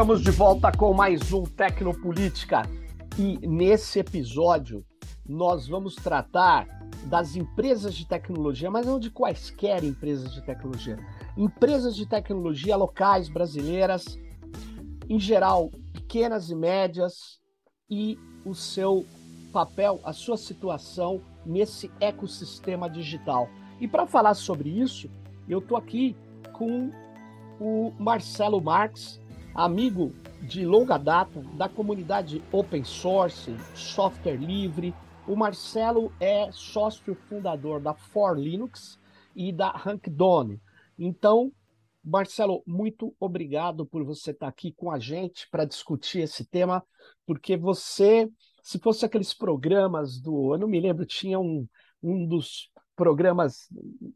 [0.00, 2.62] Estamos de volta com mais um Tecnopolítica
[3.18, 4.82] e nesse episódio
[5.28, 6.66] nós vamos tratar
[7.04, 10.96] das empresas de tecnologia, mas não de quaisquer empresas de tecnologia.
[11.36, 14.18] Empresas de tecnologia locais brasileiras,
[15.06, 17.38] em geral pequenas e médias,
[17.90, 19.04] e o seu
[19.52, 23.50] papel, a sua situação nesse ecossistema digital.
[23.78, 25.10] E para falar sobre isso,
[25.46, 26.16] eu estou aqui
[26.54, 26.90] com
[27.60, 29.19] o Marcelo Marques,
[29.54, 34.94] amigo de longa data da comunidade open source, software livre.
[35.26, 38.98] O Marcelo é sócio fundador da For Linux
[39.34, 40.60] e da Rankdone.
[40.98, 41.52] Então,
[42.02, 46.82] Marcelo, muito obrigado por você estar aqui com a gente para discutir esse tema,
[47.26, 48.28] porque você,
[48.62, 51.68] se fosse aqueles programas do, eu não me lembro, tinha um,
[52.02, 53.68] um dos programas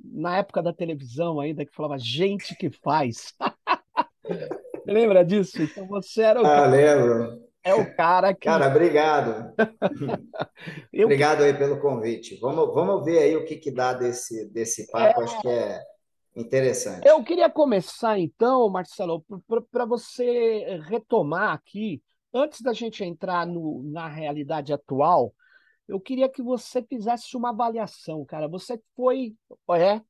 [0.02, 3.34] na época da televisão ainda que falava gente que faz.
[4.86, 5.62] Lembra disso?
[5.62, 7.44] Então você era o Ah, cara, lembro.
[7.62, 9.54] é o cara que Cara, obrigado.
[10.92, 12.38] eu Obrigado aí pelo convite.
[12.40, 15.80] Vamos, vamos ver aí o que que dá desse, desse papo, acho que é
[16.36, 17.06] interessante.
[17.06, 19.24] Eu queria começar então, Marcelo,
[19.70, 25.34] para você retomar aqui, antes da gente entrar no- na realidade atual,
[25.86, 28.48] eu queria que você fizesse uma avaliação, cara.
[28.48, 29.34] Você foi,
[29.76, 30.00] é,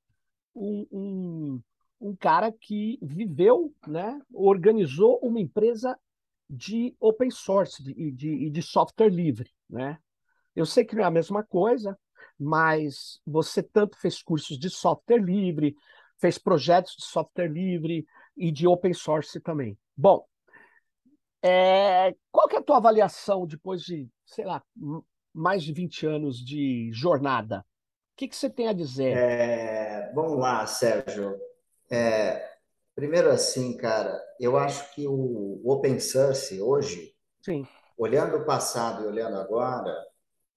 [0.54, 1.62] um, um,
[2.00, 5.98] um cara que viveu, né, organizou uma empresa
[6.48, 9.98] de open source de- e de, e de software livre, né?
[10.54, 11.98] Eu sei que não é a mesma coisa,
[12.38, 15.76] mas você tanto fez cursos de software livre,
[16.20, 18.06] fez projetos de software livre
[18.36, 19.78] e de open source também.
[19.96, 20.26] Bom,
[21.42, 24.62] é, qual que é a tua avaliação depois de, sei lá,
[25.32, 27.60] mais de 20 anos de jornada?
[27.60, 29.12] O que que você tem a dizer?
[29.16, 31.36] É, vamos lá, Sérgio.
[31.94, 32.50] É,
[32.94, 39.08] primeiro assim, cara, eu acho que o open source hoje, Sim, olhando o passado e
[39.08, 39.94] olhando agora,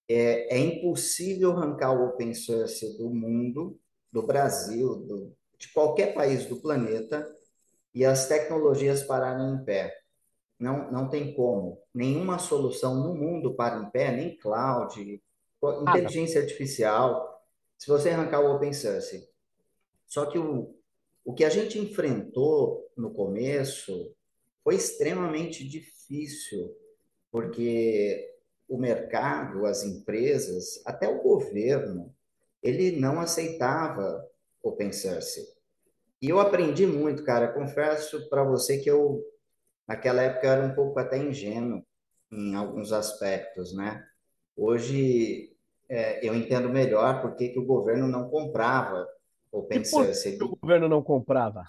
[0.10, 3.80] é, é impossível arrancar o open source do mundo,
[4.12, 7.28] do Brasil, do- de qualquer país do planeta
[7.94, 9.96] e as tecnologias pararem em pé.
[10.60, 11.82] Não, não tem como.
[11.94, 15.22] Nenhuma solução no mundo para em pé, nem cloud,
[15.84, 17.42] inteligência artificial,
[17.78, 19.28] se você arrancar o open source.
[20.08, 20.77] Só que o,
[21.28, 24.16] o que a gente enfrentou no começo
[24.64, 26.74] foi extremamente difícil,
[27.30, 28.34] porque
[28.66, 32.16] o mercado, as empresas, até o governo,
[32.64, 34.26] ele não aceitava
[34.64, 35.46] open source.
[36.22, 37.52] E eu aprendi muito, cara.
[37.52, 39.22] Confesso para você que eu,
[39.86, 41.86] naquela época, era um pouco até ingênuo
[42.32, 44.02] em alguns aspectos, né?
[44.56, 45.54] Hoje,
[45.90, 49.06] é, eu entendo melhor por que o governo não comprava
[49.72, 50.26] E source.
[50.38, 51.64] que o governo não comprava?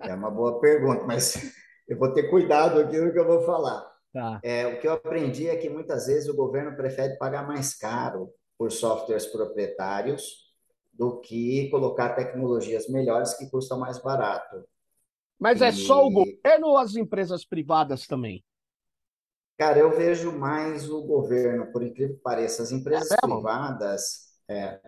[0.00, 1.34] é uma boa pergunta, mas
[1.88, 3.90] eu vou ter cuidado aqui no que eu vou falar.
[4.12, 4.42] Tá.
[4.42, 8.30] É, o que eu aprendi é que muitas vezes o governo prefere pagar mais caro
[8.58, 10.52] por softwares proprietários
[10.92, 14.64] do que colocar tecnologias melhores que custam mais barato.
[15.38, 18.42] Mas é só o E governo ou as empresas privadas também?
[19.58, 23.50] Cara, eu vejo mais o governo, por incrível que pareça, as É empresas mesmo?
[23.50, 24.80] privadas, é,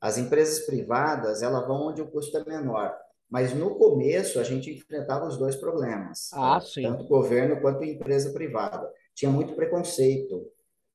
[0.00, 2.94] as empresas privadas, elas vão onde o custo é menor.
[3.28, 6.60] Mas no começo a gente enfrentava os dois problemas, Ah, tá?
[6.60, 6.82] sim.
[6.82, 8.88] Tanto governo quanto empresa privada.
[9.14, 10.46] Tinha muito preconceito.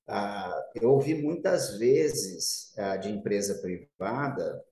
[0.07, 4.63] Ah, eu ouvi muitas vezes ah, de empresa privada,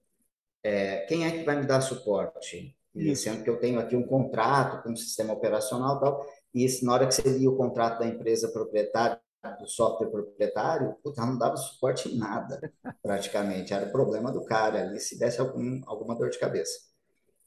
[0.64, 2.76] é, quem é que vai me dar suporte?
[2.96, 6.66] E sendo que eu tenho aqui um contrato com um sistema operacional e tal, e
[6.66, 9.20] isso, na hora que você lia o contrato da empresa proprietária,
[9.60, 12.60] do software proprietário, puta, não dava suporte em nada,
[13.02, 13.74] praticamente.
[13.74, 16.78] Era o problema do cara ali, se desse algum, alguma dor de cabeça.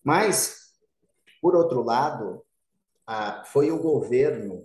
[0.03, 0.73] Mas,
[1.41, 2.45] por outro lado,
[3.47, 4.63] foi o governo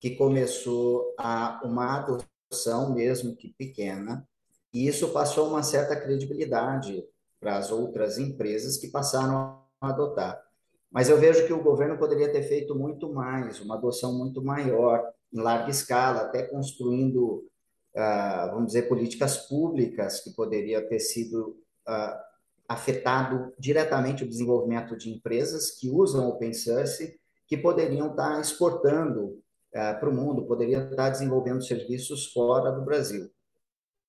[0.00, 4.26] que começou a uma adoção, mesmo que pequena,
[4.72, 7.04] e isso passou uma certa credibilidade
[7.40, 10.42] para as outras empresas que passaram a adotar.
[10.92, 15.02] Mas eu vejo que o governo poderia ter feito muito mais, uma adoção muito maior,
[15.32, 17.48] em larga escala, até construindo,
[17.96, 21.56] ah, vamos dizer, políticas públicas que poderia ter sido
[21.86, 22.22] ah,
[22.68, 30.00] afetado diretamente o desenvolvimento de empresas que usam open source, que poderiam estar exportando uh,
[30.00, 33.30] para o mundo, poderiam estar desenvolvendo serviços fora do Brasil.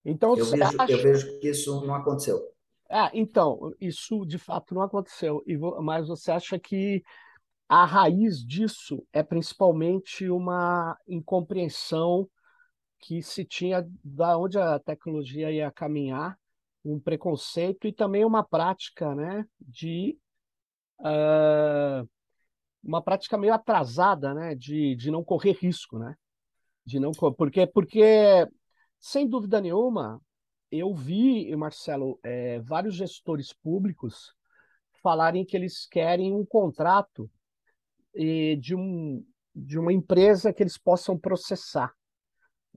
[0.06, 0.92] Então Eu vejo, acha.
[0.92, 2.53] eu vejo que isso não aconteceu.
[2.96, 5.44] Ah, então, isso de fato não aconteceu.
[5.82, 7.04] Mas você acha que
[7.68, 12.30] a raiz disso é principalmente uma incompreensão
[13.00, 16.38] que se tinha da onde a tecnologia ia caminhar,
[16.86, 20.18] um preconceito e também uma prática, né, de
[21.00, 22.04] ah,
[22.84, 26.16] uma prática meio atrasada, né, de, de não correr risco, né?
[26.86, 28.48] De não porque porque
[29.00, 30.22] sem dúvida nenhuma
[30.80, 34.34] eu vi, Marcelo, é, vários gestores públicos
[35.02, 37.30] falarem que eles querem um contrato
[38.16, 39.24] e, de, um,
[39.54, 41.94] de uma empresa que eles possam processar,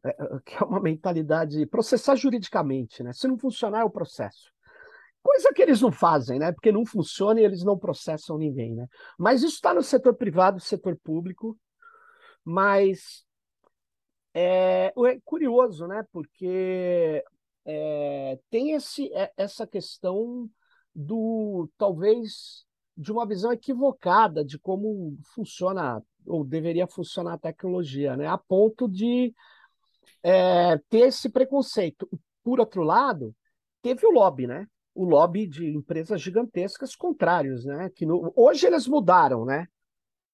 [0.04, 0.14] é, é
[0.44, 3.12] que é uma mentalidade processar juridicamente, né?
[3.12, 4.52] Se não funcionar é o processo.
[5.22, 6.52] Coisa que eles não fazem, né?
[6.52, 8.86] Porque não funciona e eles não processam ninguém, né?
[9.18, 11.58] Mas isso está no setor privado, setor público.
[12.44, 13.24] Mas
[14.34, 16.04] é, é curioso, né?
[16.12, 17.24] Porque
[17.66, 20.48] é, tem esse, é, essa questão
[20.94, 22.64] do talvez
[22.96, 28.26] de uma visão equivocada de como funciona ou deveria funcionar a tecnologia, né?
[28.26, 29.34] A ponto de
[30.22, 32.08] é, ter esse preconceito.
[32.42, 33.34] Por outro lado,
[33.82, 34.66] teve o lobby, né?
[34.96, 37.90] o lobby de empresas gigantescas contrários, né?
[37.94, 38.32] Que no...
[38.34, 39.68] hoje eles mudaram, né?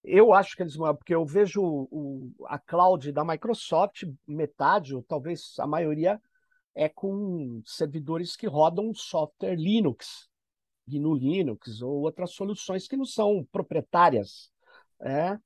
[0.04, 5.02] Eu acho que eles mudaram, porque eu vejo o, a cloud da Microsoft, metade, ou
[5.02, 6.20] talvez a maioria,
[6.74, 10.28] é com servidores que rodam software Linux,
[10.86, 14.50] GNU Linux, ou outras soluções que não são proprietárias,
[15.00, 15.38] é?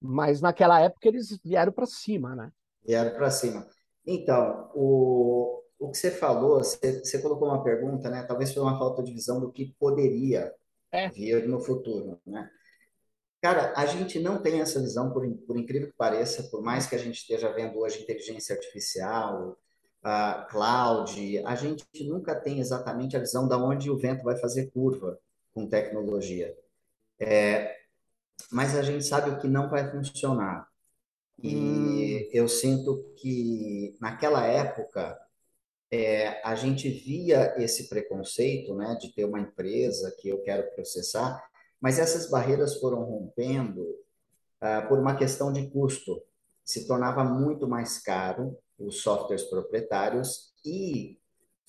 [0.00, 2.52] mas naquela época eles vieram para cima, né?
[2.84, 3.66] Vieram para cima.
[4.06, 8.22] Então, o, o que você falou, você, você, colocou uma pergunta, né?
[8.22, 10.52] Talvez foi uma falta de visão do que poderia
[10.92, 11.08] é.
[11.08, 12.48] vir no futuro, né?
[13.42, 16.94] Cara, a gente não tem essa visão, por, por incrível que pareça, por mais que
[16.94, 19.56] a gente esteja vendo hoje inteligência artificial,
[20.06, 24.70] uh, cloud, a gente nunca tem exatamente a visão de onde o vento vai fazer
[24.70, 25.18] curva
[25.52, 26.56] com tecnologia.
[27.18, 27.76] É,
[28.52, 30.68] mas a gente sabe o que não vai funcionar.
[31.42, 32.28] E hum.
[32.32, 35.18] eu sinto que naquela época
[35.90, 41.42] é, a gente via esse preconceito, né, de ter uma empresa que eu quero processar,
[41.80, 43.86] mas essas barreiras foram rompendo
[44.60, 46.22] ah, por uma questão de custo.
[46.64, 51.18] Se tornava muito mais caro os softwares proprietários e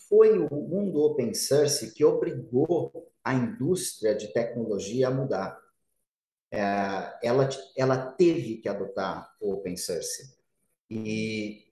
[0.09, 5.59] foi o mundo open source que obrigou a indústria de tecnologia a mudar.
[6.49, 10.33] É, ela, ela teve que adotar o open source.
[10.89, 11.65] E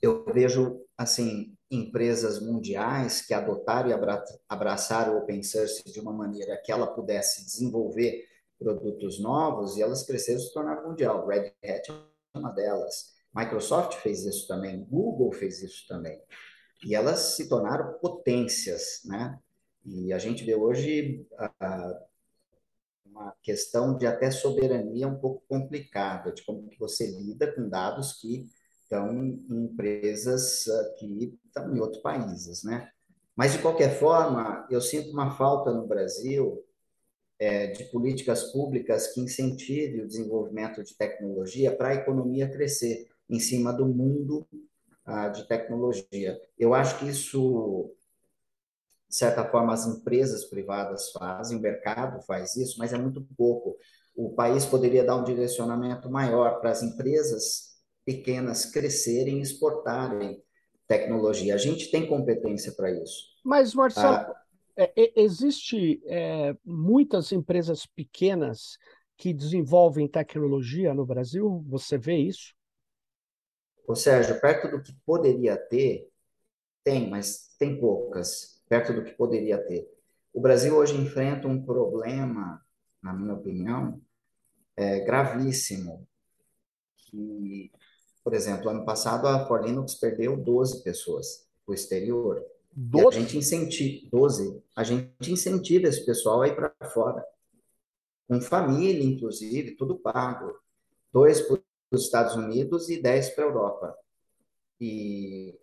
[0.00, 6.56] eu vejo, assim, empresas mundiais que adotaram e abraçaram o open source de uma maneira
[6.64, 8.26] que ela pudesse desenvolver
[8.58, 11.26] produtos novos e elas cresceram e se tornaram mundial.
[11.26, 13.19] Red Hat é uma delas.
[13.34, 16.20] Microsoft fez isso também, Google fez isso também.
[16.84, 19.38] E elas se tornaram potências, né?
[19.84, 21.96] E a gente vê hoje uh,
[23.04, 28.14] uma questão de até soberania um pouco complicada, de como que você lida com dados
[28.14, 28.46] que
[28.82, 32.90] estão em empresas uh, que estão em outros países, né?
[33.36, 36.62] Mas, de qualquer forma, eu sinto uma falta no Brasil
[37.38, 43.38] é, de políticas públicas que incentivem o desenvolvimento de tecnologia para a economia crescer em
[43.38, 44.46] cima do mundo
[45.06, 46.38] ah, de tecnologia.
[46.58, 47.94] Eu acho que isso,
[49.08, 53.76] de certa forma, as empresas privadas fazem, o mercado faz isso, mas é muito pouco.
[54.14, 57.70] O país poderia dar um direcionamento maior para as empresas
[58.04, 60.42] pequenas crescerem e exportarem
[60.88, 61.54] tecnologia.
[61.54, 63.30] A gente tem competência para isso.
[63.44, 64.34] Mas, Marcelo, ah,
[64.76, 68.76] é, é, existe é, muitas empresas pequenas
[69.16, 71.64] que desenvolvem tecnologia no Brasil?
[71.68, 72.54] Você vê isso?
[73.90, 76.08] Ô, Sérgio, perto do que poderia ter,
[76.84, 79.90] tem, mas tem poucas, perto do que poderia ter.
[80.32, 82.64] O Brasil hoje enfrenta um problema,
[83.02, 84.00] na minha opinião,
[84.76, 86.06] é, gravíssimo,
[86.96, 87.72] que
[88.22, 92.46] por exemplo, ano passado a For Linux perdeu 12 pessoas para o exterior.
[92.72, 93.16] 12?
[93.16, 97.24] a gente incentiva, 12, a gente incentiva esse pessoal a ir para fora.
[98.28, 100.56] Com família, inclusive, tudo pago.
[101.12, 101.58] Dois para
[101.90, 103.96] os Estados Unidos e dez para a Europa.
[104.80, 105.58] E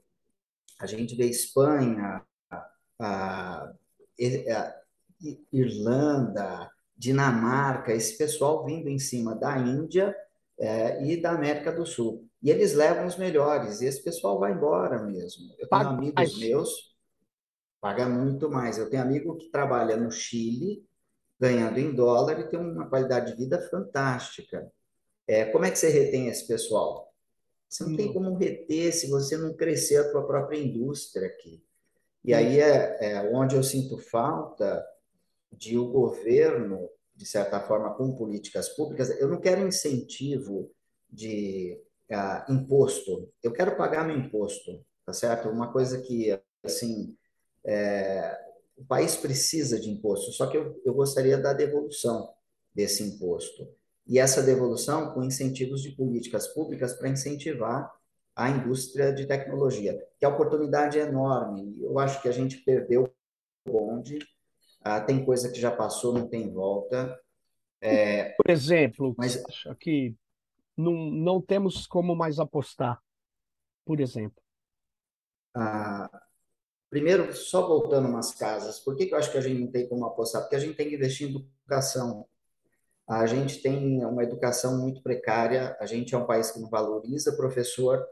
[0.80, 4.76] a gente vê Espanha, a, a, a
[5.52, 10.16] Irlanda, Dinamarca, esse pessoal vindo em cima da Índia
[10.60, 12.28] é, e da América do Sul.
[12.42, 15.52] E eles levam os melhores, e esse pessoal vai embora mesmo.
[15.52, 16.38] Eu tenho paga amigos mais.
[16.38, 16.96] meus,
[17.80, 18.78] paga muito mais.
[18.78, 20.84] Eu tenho amigo que trabalha no Chile,
[21.40, 24.72] ganhando em dólar e tem uma qualidade de vida fantástica.
[25.28, 27.14] É, como é que você retém esse pessoal?
[27.70, 31.62] Você não tem como reter se você não crescer a sua própria indústria aqui.
[32.24, 34.86] E aí é, é onde eu sinto falta
[35.52, 40.72] de o governo de certa forma, com políticas públicas, eu não quero incentivo
[41.10, 41.82] de
[42.12, 45.50] uh, imposto, eu quero pagar meu imposto, tá certo?
[45.50, 47.18] Uma coisa que, assim,
[47.66, 48.38] é,
[48.78, 52.32] o país precisa de imposto, só que eu, eu gostaria da devolução
[52.74, 53.68] desse imposto.
[54.08, 57.92] E essa devolução com incentivos de políticas públicas para incentivar
[58.36, 61.76] a indústria de tecnologia, que a oportunidade é enorme.
[61.82, 64.20] Eu acho que a gente perdeu o bonde,
[64.82, 67.20] ah, tem coisa que já passou, não tem volta.
[67.82, 69.44] É, Por exemplo, mas
[69.80, 70.16] que
[70.76, 73.02] não, não temos como mais apostar,
[73.84, 74.42] por exemplo.
[75.56, 76.10] Ah,
[76.90, 79.90] primeiro, só voltando umas casas, por que, que eu acho que a gente não tem
[79.90, 80.44] como apostar?
[80.44, 82.28] Porque a gente tem que investir em educação.
[83.08, 87.36] A gente tem uma educação muito precária, a gente é um país que não valoriza
[87.38, 88.06] professor,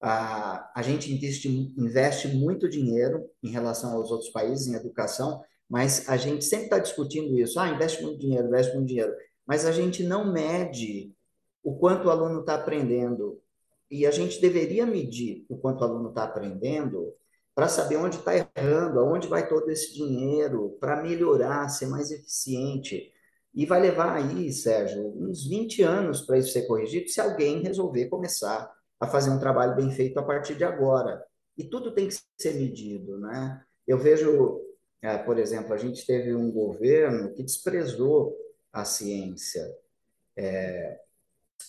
[0.00, 6.08] a, a gente investe, investe muito dinheiro em relação aos outros países em educação, mas
[6.08, 7.58] a gente sempre está discutindo isso.
[7.60, 9.14] Ah, investe muito dinheiro, investe muito dinheiro.
[9.46, 11.12] Mas a gente não mede
[11.62, 13.40] o quanto o aluno está aprendendo.
[13.90, 17.12] E a gente deveria medir o quanto o aluno está aprendendo
[17.54, 23.12] para saber onde está errando, aonde vai todo esse dinheiro, para melhorar, ser mais eficiente.
[23.54, 28.08] E vai levar aí, Sérgio, uns 20 anos para isso ser corrigido, se alguém resolver
[28.08, 31.24] começar a fazer um trabalho bem feito a partir de agora.
[31.56, 33.62] E tudo tem que ser medido, né?
[33.86, 34.60] Eu vejo,
[35.02, 38.36] é, por exemplo, a gente teve um governo que desprezou
[38.72, 39.64] a ciência.
[40.36, 41.00] É,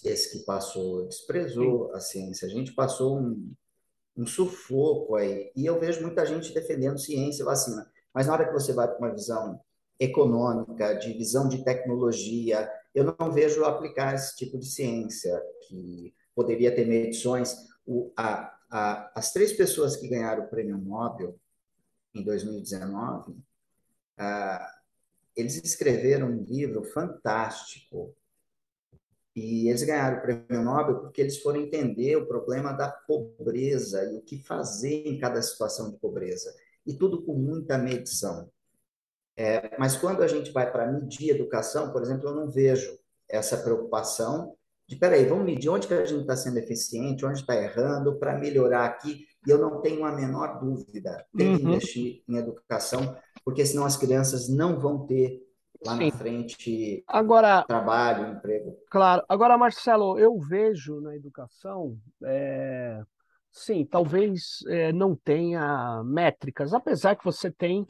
[0.04, 2.48] esse que passou desprezou a ciência.
[2.48, 3.54] A gente passou um,
[4.16, 5.52] um sufoco aí.
[5.56, 7.90] E eu vejo muita gente defendendo ciência e vacina.
[8.14, 9.60] Mas na hora que você vai para uma visão
[10.00, 12.72] econômica, de visão de tecnologia.
[12.96, 17.56] Eu não vejo aplicar esse tipo de ciência, que poderia ter medições.
[17.86, 21.38] O, a, a, as três pessoas que ganharam o prêmio Nobel
[22.14, 23.36] em 2019,
[24.18, 24.74] ah,
[25.36, 28.16] eles escreveram um livro fantástico.
[29.36, 34.18] E eles ganharam o prêmio Nobel porque eles foram entender o problema da pobreza e
[34.18, 36.54] o que fazer em cada situação de pobreza.
[36.86, 38.50] E tudo com muita medição.
[39.40, 42.92] É, mas quando a gente vai para medir educação, por exemplo, eu não vejo
[43.30, 44.54] essa preocupação
[44.86, 48.38] de, peraí, vamos medir onde que a gente está sendo eficiente, onde está errando, para
[48.38, 49.26] melhorar aqui.
[49.48, 51.70] E eu não tenho a menor dúvida, tem que uhum.
[51.70, 53.16] investir em educação,
[53.46, 55.42] porque senão as crianças não vão ter
[55.86, 56.12] lá Sim.
[56.12, 58.76] na frente agora, trabalho, emprego.
[58.92, 59.24] Claro.
[59.30, 63.02] Agora, Marcelo, eu vejo na educação, é,
[63.54, 67.88] sim, talvez é, não tenha métricas, apesar que você tem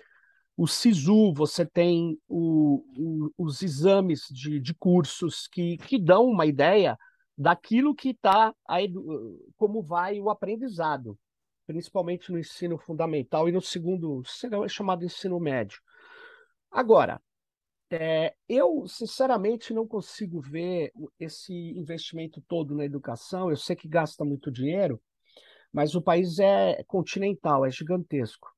[0.60, 6.46] o SISU, você tem o, o, os exames de, de cursos que, que dão uma
[6.46, 6.98] ideia
[7.38, 8.54] daquilo que está,
[9.56, 11.18] como vai o aprendizado,
[11.66, 14.22] principalmente no ensino fundamental e no segundo,
[14.68, 15.80] chamado ensino médio.
[16.70, 17.22] Agora,
[17.90, 23.50] é, eu sinceramente não consigo ver esse investimento todo na educação.
[23.50, 25.02] Eu sei que gasta muito dinheiro,
[25.72, 28.50] mas o país é continental, é gigantesco.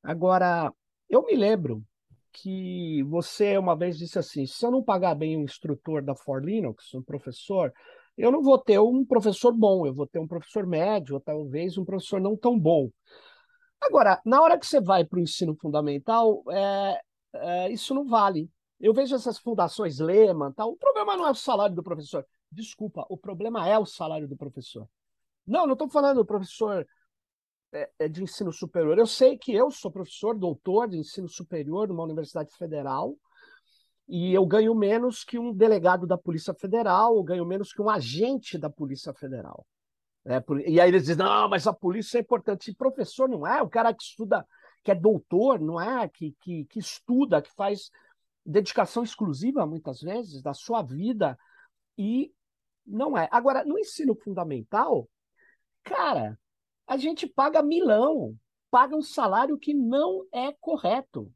[0.00, 0.72] Agora,
[1.10, 1.84] eu me lembro
[2.32, 6.42] que você uma vez disse assim: se eu não pagar bem um instrutor da For
[6.42, 7.72] Linux, um professor,
[8.16, 11.76] eu não vou ter um professor bom, eu vou ter um professor médio, ou talvez
[11.76, 12.90] um professor não tão bom.
[13.80, 17.00] Agora, na hora que você vai para o ensino fundamental, é,
[17.34, 18.50] é, isso não vale.
[18.78, 20.70] Eu vejo essas fundações Lehman, tal.
[20.70, 22.24] o problema não é o salário do professor.
[22.52, 24.86] Desculpa, o problema é o salário do professor.
[25.46, 26.86] Não, não estou falando do professor
[28.10, 28.98] de ensino superior.
[28.98, 33.16] Eu sei que eu sou professor, doutor de ensino superior numa universidade federal,
[34.08, 37.88] e eu ganho menos que um delegado da Polícia Federal, eu ganho menos que um
[37.88, 39.64] agente da Polícia Federal.
[40.24, 42.70] É, e aí eles dizem, não, mas a polícia é importante.
[42.70, 44.44] E professor não é, o cara que estuda,
[44.82, 47.90] que é doutor, não é, que, que, que estuda, que faz
[48.44, 51.38] dedicação exclusiva, muitas vezes, da sua vida,
[51.96, 52.32] e
[52.84, 53.28] não é.
[53.30, 55.08] Agora, no ensino fundamental,
[55.84, 56.38] cara,
[56.90, 58.36] a gente paga milão,
[58.68, 61.32] paga um salário que não é correto.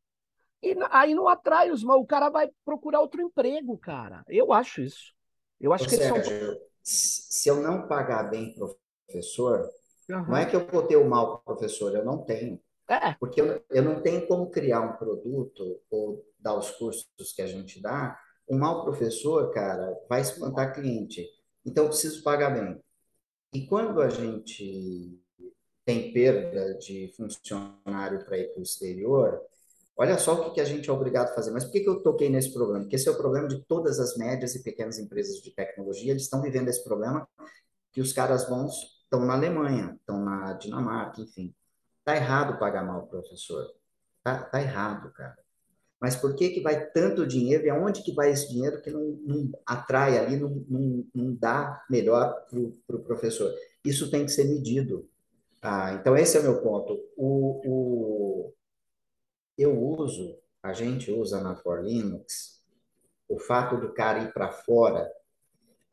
[0.61, 4.25] E aí não atrai os mal, o cara vai procurar outro emprego, cara.
[4.26, 5.14] Eu acho isso.
[5.61, 6.61] Eu acho Ô, que Sérgio, são...
[6.82, 9.70] se eu não pagar bem professor,
[10.11, 10.26] uhum.
[10.26, 12.61] não é que eu vou ter o mal professor, eu não tenho.
[12.88, 13.14] É.
[13.14, 17.46] Porque eu, eu não tenho como criar um produto ou dar os cursos que a
[17.46, 18.18] gente dá.
[18.50, 21.25] Um mau professor, cara, vai espantar cliente.
[21.64, 22.82] Então, eu preciso pagar bem.
[23.52, 25.23] E quando a gente
[25.84, 29.40] tem perda de funcionário para ir para o exterior,
[29.96, 31.50] olha só o que, que a gente é obrigado a fazer.
[31.50, 32.80] Mas por que, que eu toquei nesse problema?
[32.80, 36.22] Porque esse é o problema de todas as médias e pequenas empresas de tecnologia, eles
[36.22, 37.28] estão vivendo esse problema
[37.92, 38.74] que os caras bons
[39.04, 41.54] estão na Alemanha, estão na Dinamarca, enfim.
[42.04, 43.66] Tá errado pagar mal o professor.
[44.22, 45.38] Tá, tá errado, cara.
[46.00, 49.18] Mas por que, que vai tanto dinheiro e aonde que vai esse dinheiro que não,
[49.24, 53.54] não atrai ali, não, não, não dá melhor para o pro professor?
[53.84, 55.08] Isso tem que ser medido.
[55.64, 57.00] Ah, então, esse é o meu ponto.
[57.16, 58.54] O, o,
[59.56, 62.62] eu uso, a gente usa na For Linux,
[63.28, 65.11] o fato do cara ir para fora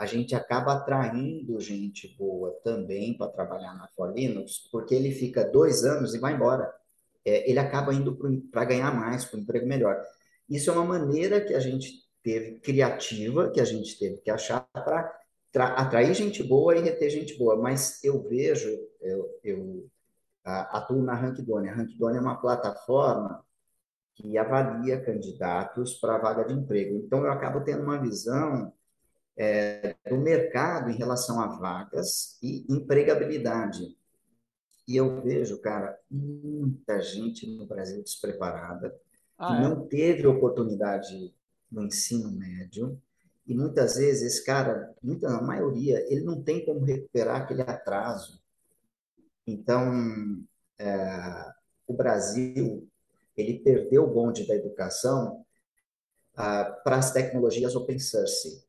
[0.01, 5.43] a gente acaba atraindo gente boa também para trabalhar na For Linux, porque ele fica
[5.43, 6.73] dois anos e vai embora.
[7.23, 8.17] É, ele acaba indo
[8.51, 9.95] para ganhar mais, para um emprego melhor.
[10.49, 14.67] Isso é uma maneira que a gente teve criativa, que a gente teve que achar
[14.73, 15.20] para
[15.53, 17.55] atrair gente boa e reter gente boa.
[17.55, 18.69] Mas eu vejo,
[19.01, 19.89] eu, eu
[20.43, 21.69] atuo na Rankdone.
[21.69, 23.43] A Rankdone é uma plataforma
[24.15, 26.97] que avalia candidatos para vaga de emprego.
[26.97, 28.73] Então, eu acabo tendo uma visão
[29.37, 33.97] é, do mercado em relação a vagas e empregabilidade.
[34.87, 38.93] E eu vejo, cara, muita gente no Brasil despreparada,
[39.37, 39.61] ah, que é?
[39.61, 41.33] não teve oportunidade
[41.71, 43.01] no ensino médio,
[43.51, 48.41] e muitas vezes esse cara, muita, a maioria, ele não tem como recuperar aquele atraso.
[49.45, 50.41] Então,
[50.79, 51.51] é,
[51.85, 52.89] o Brasil,
[53.35, 55.45] ele perdeu o bonde da educação
[56.33, 58.65] ah, para as tecnologias open source.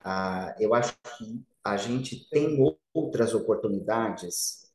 [0.00, 2.58] Ah, eu acho que a gente tem
[2.92, 4.70] outras oportunidades,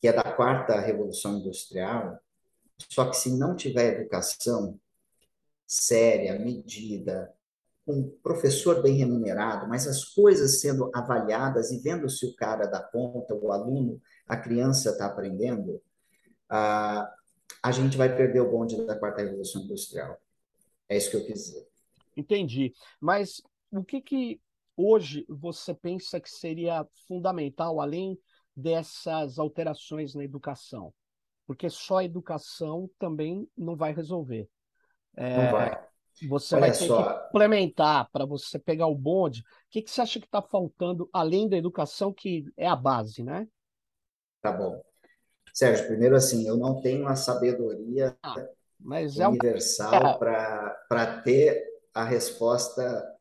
[0.00, 2.20] que é da quarta revolução industrial,
[2.88, 4.78] só que se não tiver educação
[5.66, 7.33] séria, medida,
[7.86, 12.82] um professor bem remunerado, mas as coisas sendo avaliadas e vendo se o cara dá
[12.82, 15.82] conta, o aluno, a criança está aprendendo,
[16.48, 17.12] ah,
[17.62, 20.18] a gente vai perder o bonde da quarta revolução industrial.
[20.88, 21.68] É isso que eu quis dizer.
[22.16, 22.72] Entendi.
[23.00, 24.40] Mas o que, que
[24.76, 28.18] hoje você pensa que seria fundamental, além
[28.56, 30.92] dessas alterações na educação?
[31.46, 34.48] Porque só a educação também não vai resolver.
[35.16, 35.88] É, não vai.
[36.28, 37.02] Você Olha vai ter só.
[37.02, 39.40] que implementar para você pegar o bonde.
[39.40, 43.22] O que, que você acha que está faltando, além da educação, que é a base,
[43.22, 43.48] né?
[44.40, 44.82] Tá bom.
[45.52, 48.34] Sérgio, primeiro assim, eu não tenho a sabedoria ah,
[49.28, 50.18] universal é...
[50.88, 53.14] para ter a resposta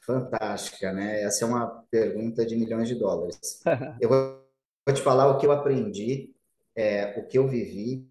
[0.00, 1.22] fantástica, né?
[1.22, 3.62] Essa é uma pergunta de milhões de dólares.
[4.00, 6.34] eu vou te falar o que eu aprendi,
[6.74, 8.08] é, o que eu vivi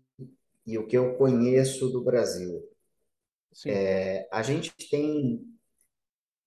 [0.66, 2.64] e o que eu conheço do Brasil.
[3.66, 5.44] É, a gente tem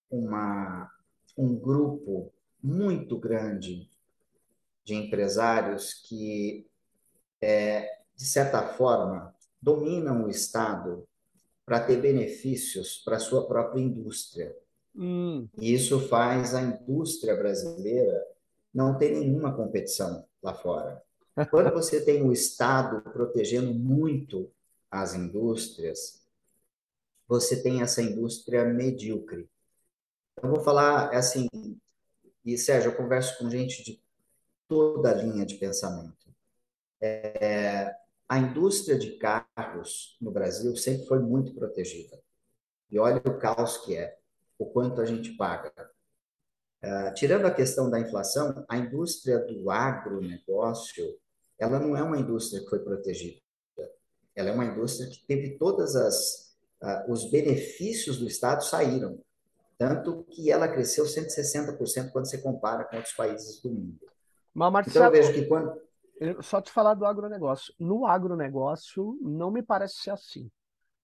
[0.09, 0.89] uma,
[1.37, 3.89] um grupo muito grande
[4.83, 6.67] de empresários que,
[7.41, 11.07] é, de certa forma, dominam o Estado
[11.65, 14.55] para ter benefícios para a sua própria indústria.
[14.95, 15.47] Hum.
[15.59, 18.25] E isso faz a indústria brasileira
[18.73, 21.01] não ter nenhuma competição lá fora.
[21.49, 24.51] Quando você tem o Estado protegendo muito
[24.89, 26.20] as indústrias,
[27.31, 29.49] você tem essa indústria medíocre.
[30.43, 31.47] Eu vou falar assim,
[32.43, 34.03] e Sérgio, eu converso com gente de
[34.67, 36.29] toda a linha de pensamento.
[36.99, 37.95] É,
[38.27, 42.21] a indústria de carros no Brasil sempre foi muito protegida.
[42.89, 44.17] E olha o caos que é,
[44.59, 45.71] o quanto a gente paga.
[46.83, 51.17] Uh, tirando a questão da inflação, a indústria do agronegócio,
[51.57, 53.39] ela não é uma indústria que foi protegida.
[54.35, 56.50] Ela é uma indústria que teve todas as
[56.81, 59.19] uh, os benefícios do Estado saíram.
[59.77, 63.99] Tanto que ela cresceu 160% quando você compara com outros países do mundo.
[64.53, 65.81] Mas, Marcelo, então, eu vejo que quando.
[66.43, 67.73] Só te falar do agronegócio.
[67.79, 70.51] No agronegócio, não me parece ser assim.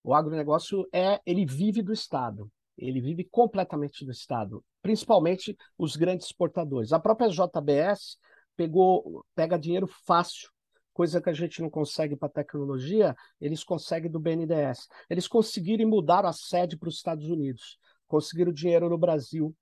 [0.03, 2.51] O agronegócio é, ele vive do Estado.
[2.77, 6.93] Ele vive completamente do Estado, principalmente os grandes exportadores.
[6.93, 8.19] A própria JBS
[8.55, 10.51] pegou, pega dinheiro fácil
[10.97, 14.87] coisa que a gente não consegue para tecnologia, eles conseguem do BNDES.
[15.07, 19.55] Eles conseguiram mudar a sede para os Estados Unidos, conseguiram dinheiro no Brasil.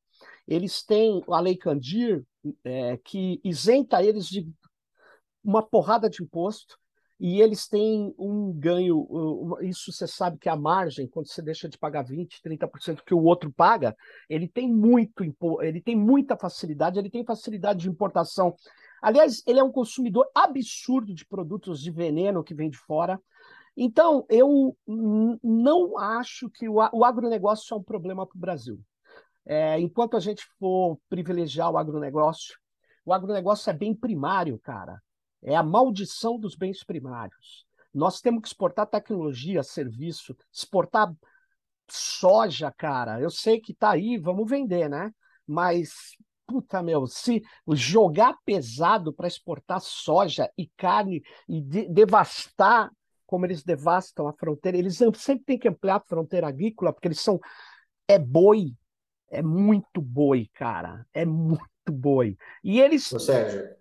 [0.47, 2.23] Eles têm a Lei Candir,
[2.63, 4.49] é, que isenta eles de
[5.43, 6.77] uma porrada de imposto,
[7.19, 9.05] e eles têm um ganho,
[9.61, 13.23] isso você sabe que a margem, quando você deixa de pagar 20%, 30% que o
[13.23, 13.95] outro paga,
[14.29, 15.23] ele tem muito
[15.61, 18.53] ele tem muita facilidade, ele tem facilidade de importação
[19.05, 23.21] Aliás, ele é um consumidor absurdo de produtos de veneno que vem de fora.
[23.77, 24.75] Então, eu
[25.43, 28.79] não acho que o, agronegócio é um problema para o Brasil.
[29.45, 32.57] É, enquanto a gente for privilegiar o agronegócio,
[33.05, 34.99] o agronegócio é bem primário, cara.
[35.43, 37.63] É a maldição dos bens primários.
[37.93, 41.13] Nós temos que exportar tecnologia, serviço, exportar
[41.87, 43.21] soja, cara.
[43.21, 45.13] Eu sei que está aí, vamos vender, né?
[45.45, 52.91] Mas puta, meu, se jogar pesado para exportar soja e carne e de, devastar
[53.25, 57.19] como eles devastam a fronteira, eles sempre têm que ampliar a fronteira agrícola, porque eles
[57.19, 57.39] são.
[58.07, 58.73] É boi,
[59.29, 62.37] é muito boi, cara, é muito boi.
[62.63, 63.11] E eles.
[63.11, 63.75] Ô, Sérgio,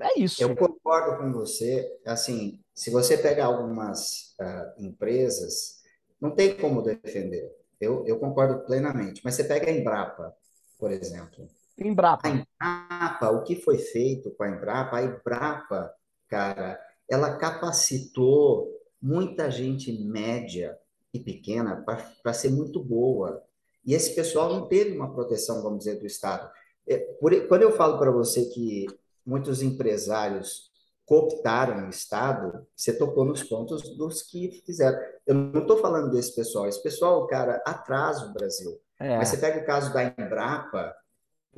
[0.00, 0.42] é isso.
[0.42, 2.00] Eu concordo com você.
[2.06, 5.82] Assim, se você pegar algumas uh, empresas,
[6.20, 7.50] não tem como defender.
[7.80, 9.20] Eu, eu concordo plenamente.
[9.24, 10.34] Mas você pega a Embrapa,
[10.78, 11.48] por exemplo.
[11.86, 12.28] Embrapa.
[12.28, 14.96] A Embrapa, o que foi feito com a Embrapa?
[14.96, 15.94] A Embrapa,
[16.28, 18.68] cara, ela capacitou
[19.00, 20.76] muita gente média
[21.12, 21.84] e pequena
[22.22, 23.42] para ser muito boa.
[23.84, 26.50] E esse pessoal não teve uma proteção, vamos dizer, do Estado.
[26.86, 28.86] É, por, quando eu falo para você que
[29.24, 30.68] muitos empresários
[31.06, 34.98] cooptaram o Estado, você tocou nos pontos dos que fizeram.
[35.26, 36.68] Eu não estou falando desse pessoal.
[36.68, 38.78] Esse pessoal, cara, atrasa o Brasil.
[39.00, 39.16] É.
[39.16, 40.94] Mas você pega o caso da Embrapa,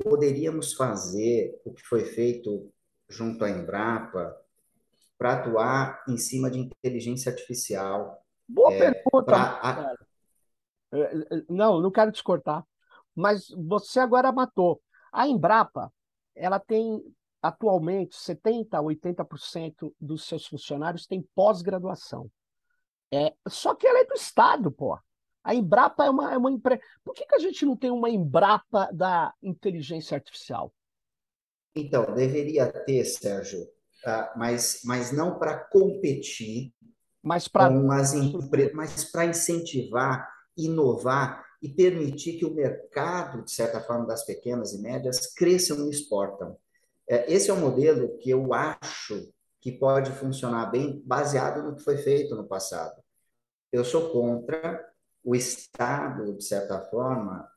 [0.03, 2.71] poderíamos fazer o que foi feito
[3.09, 4.35] junto à Embrapa
[5.17, 8.23] para atuar em cima de inteligência artificial.
[8.47, 9.23] Boa é, pergunta.
[9.23, 9.95] Pra...
[10.93, 12.65] É, é, não, não quero te cortar,
[13.15, 14.81] mas você agora matou.
[15.11, 15.91] A Embrapa,
[16.35, 17.03] ela tem
[17.41, 22.29] atualmente 70% a 80% dos seus funcionários têm pós-graduação.
[23.11, 24.97] É, só que ela é do Estado, pô.
[25.43, 26.81] A Embrapa é uma, é uma empresa.
[27.03, 30.73] Por que, que a gente não tem uma Embrapa da inteligência artificial?
[31.75, 36.73] Então, deveria ter, Sérgio, uh, mas, mas não para competir
[37.23, 37.69] mas para
[38.73, 40.27] mas para incentivar,
[40.57, 45.91] inovar e permitir que o mercado, de certa forma, das pequenas e médias cresçam e
[45.91, 46.57] exportam.
[47.07, 51.83] É, esse é um modelo que eu acho que pode funcionar bem, baseado no que
[51.83, 52.99] foi feito no passado.
[53.71, 54.83] Eu sou contra
[55.23, 57.47] o Estado, de certa forma,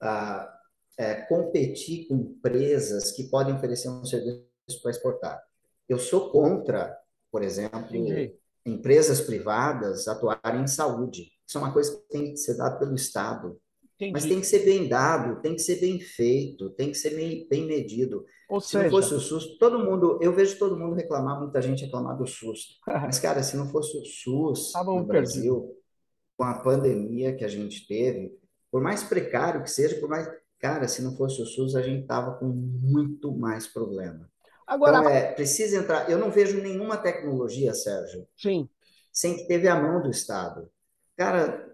[0.00, 0.60] a,
[0.98, 4.44] é, competir com empresas que podem oferecer um serviço
[4.82, 5.42] para exportar.
[5.88, 6.96] Eu sou contra,
[7.32, 8.36] por exemplo, Entendi.
[8.64, 11.32] empresas privadas atuarem em saúde.
[11.46, 13.58] Isso é uma coisa que tem que ser dada pelo Estado.
[13.96, 14.12] Entendi.
[14.12, 17.46] Mas tem que ser bem dado, tem que ser bem feito, tem que ser bem,
[17.48, 18.24] bem medido.
[18.48, 18.84] Ou se seja...
[18.84, 22.26] não fosse o SUS, todo mundo, eu vejo todo mundo reclamar, muita gente reclamar do
[22.26, 22.78] SUS.
[22.86, 25.79] Mas, cara, se não fosse o SUS tá no Brasil, perdido.
[26.40, 28.34] Com a pandemia que a gente teve,
[28.70, 30.26] por mais precário que seja, por mais.
[30.58, 34.26] Cara, se não fosse o SUS, a gente tava com muito mais problema.
[34.66, 36.10] Agora, então, é, precisa entrar.
[36.10, 38.66] Eu não vejo nenhuma tecnologia, Sérgio, Sim.
[39.12, 40.70] sem que teve a mão do Estado.
[41.14, 41.70] Cara,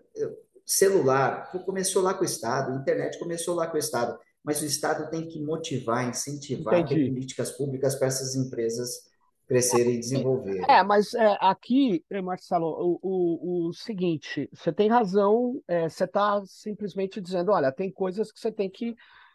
[0.65, 5.09] celular começou lá com o Estado, internet começou lá com o Estado, mas o Estado
[5.11, 9.05] tem que motivar, incentivar políticas públicas para essas empresas
[9.47, 10.65] crescerem e desenvolverem.
[10.69, 16.43] É, mas é, aqui, Marcelo, o, o, o, seguinte, você tem razão, é, você está
[16.47, 18.95] simplesmente dizendo, olha, tem coisas que você tem que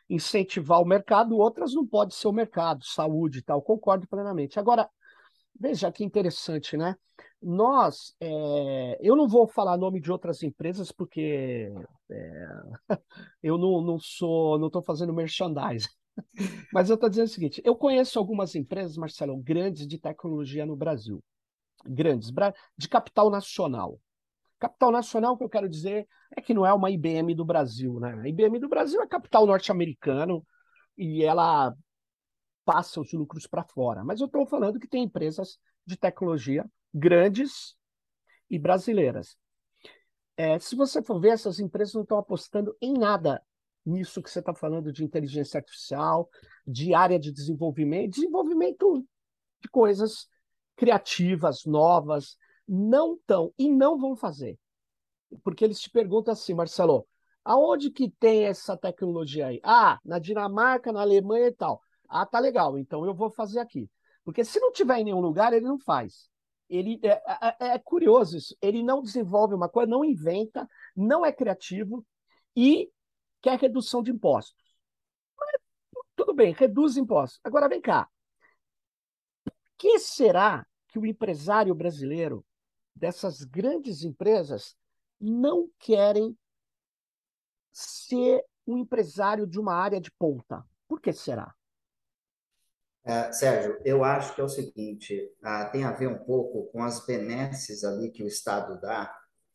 [0.10, 4.60] incentivar o mercado, outras não pode ser o mercado, saúde e tal, concordo plenamente.
[4.60, 4.90] Agora,
[5.58, 6.96] veja que interessante, né?
[7.42, 11.72] Nós, é, eu não vou falar nome de outras empresas porque
[12.12, 12.48] é,
[13.42, 15.88] eu não, não sou, não estou fazendo merchandising.
[16.72, 20.76] Mas eu estou dizendo o seguinte: eu conheço algumas empresas, Marcelo, grandes de tecnologia no
[20.76, 21.24] Brasil,
[21.86, 22.32] grandes,
[22.78, 24.00] de capital nacional.
[24.60, 28.14] Capital nacional, que eu quero dizer é que não é uma IBM do Brasil, né?
[28.22, 30.46] A IBM do Brasil é capital norte-americano
[30.98, 31.76] e ela
[32.64, 34.04] passa os lucros para fora.
[34.04, 37.76] Mas eu estou falando que tem empresas de tecnologia grandes
[38.50, 39.36] e brasileiras.
[40.38, 43.42] É, se você for ver, essas empresas não estão apostando em nada
[43.86, 46.30] nisso que você está falando de inteligência artificial,
[46.66, 49.06] de área de desenvolvimento, desenvolvimento
[49.62, 50.28] de coisas
[50.76, 54.58] criativas, novas, não estão e não vão fazer.
[55.44, 57.08] Porque eles te perguntam assim, Marcelo,
[57.44, 59.60] aonde que tem essa tecnologia aí?
[59.64, 61.82] Ah, na Dinamarca, na Alemanha e tal.
[62.08, 63.90] Ah, tá legal, então eu vou fazer aqui.
[64.24, 66.30] Porque se não tiver em nenhum lugar, ele não faz.
[66.70, 67.22] Ele é,
[67.60, 68.56] é, é, curioso isso.
[68.62, 72.06] Ele não desenvolve uma coisa, não inventa, não é criativo
[72.56, 72.90] e
[73.42, 74.76] quer redução de impostos.
[75.38, 75.62] Mas,
[76.16, 77.40] tudo bem, reduz impostos.
[77.44, 78.10] Agora vem cá.
[79.44, 82.46] Por que será que o empresário brasileiro
[82.96, 84.76] dessas grandes empresas
[85.20, 86.38] não querem
[87.72, 90.64] ser um empresário de uma área de ponta?
[90.88, 91.54] Por que será?
[93.04, 96.84] É, Sérgio, eu acho que é o seguinte, ah, tem a ver um pouco com
[96.84, 99.12] as benesses ali que o Estado dá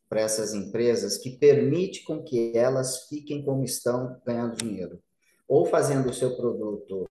[0.09, 4.99] para essas empresas, que permite com que elas fiquem como estão, ganhando dinheiro.
[5.47, 7.09] Ou fazendo o seu produto,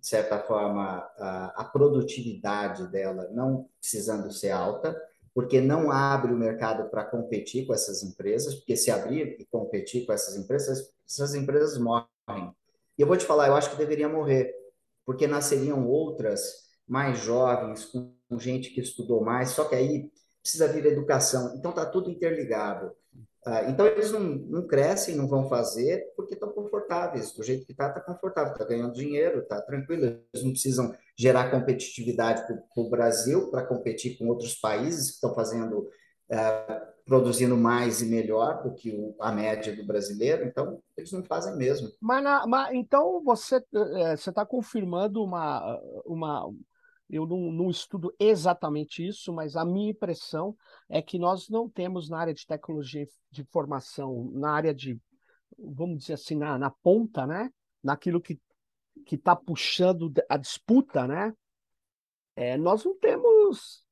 [0.00, 4.96] de certa forma, a, a produtividade dela não precisando ser alta,
[5.34, 10.04] porque não abre o mercado para competir com essas empresas, porque se abrir e competir
[10.04, 12.08] com essas empresas, essas empresas morrem.
[12.98, 14.54] E eu vou te falar, eu acho que deveria morrer,
[15.06, 20.10] porque nasceriam outras mais jovens, com gente que estudou mais, só que aí
[20.42, 21.54] precisa vir educação.
[21.56, 22.92] Então está tudo interligado.
[23.44, 27.32] Ah, então eles não, não crescem, não vão fazer, porque estão confortáveis.
[27.32, 30.04] Do jeito que está, está confortável, está ganhando dinheiro, está tranquilo.
[30.04, 35.34] Eles não precisam gerar competitividade para o Brasil, para competir com outros países que estão
[35.34, 35.88] fazendo
[36.30, 41.22] é, produzindo mais e melhor do que o, a média do brasileiro, então eles não
[41.24, 41.90] fazem mesmo.
[42.00, 43.62] Mas, na, mas então você
[44.14, 46.50] está confirmando uma uma
[47.12, 50.56] eu não, não, estudo exatamente isso, mas a minha impressão
[50.88, 54.98] é que nós não temos na área de tecnologia de informação, na área de,
[55.58, 57.50] vamos dizer assim, na, na ponta, né?
[57.82, 58.40] Naquilo que
[59.06, 61.32] que está puxando a disputa, né?
[62.34, 63.84] É, nós não temos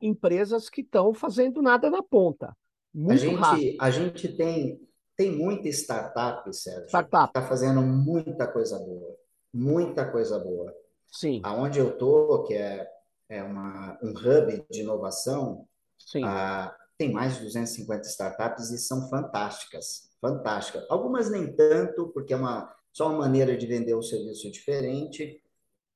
[0.00, 2.56] empresas que estão fazendo nada na ponta.
[2.92, 3.76] Muito a gente, rápido.
[3.80, 4.80] a gente tem,
[5.16, 7.28] tem muita startup, Sérgio, startup.
[7.28, 9.16] está fazendo muita coisa boa.
[9.52, 10.74] Muita coisa boa.
[11.10, 11.40] Sim.
[11.44, 12.86] Aonde eu estou, que é,
[13.28, 15.66] é uma, um hub de inovação,
[15.98, 16.22] Sim.
[16.24, 20.08] Ah, tem mais de 250 startups e são fantásticas.
[20.20, 20.84] Fantásticas.
[20.88, 25.42] Algumas nem tanto, porque é uma, só uma maneira de vender um serviço diferente,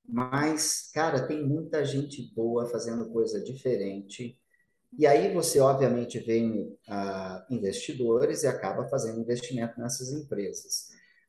[0.07, 4.39] mas, cara, tem muita gente boa fazendo coisa diferente.
[4.99, 10.89] E aí você, obviamente, vem uh, investidores e acaba fazendo investimento nessas empresas.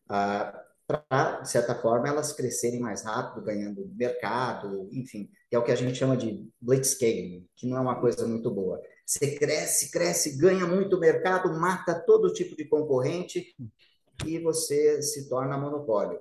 [0.10, 5.64] Uh, para, de certa forma, elas crescerem mais rápido, ganhando mercado, enfim, que é o
[5.64, 8.82] que a gente chama de blitzscaling, que não é uma coisa muito boa.
[9.06, 13.56] Você cresce, cresce, ganha muito mercado, mata todo tipo de concorrente
[14.26, 16.20] e você se torna monopólio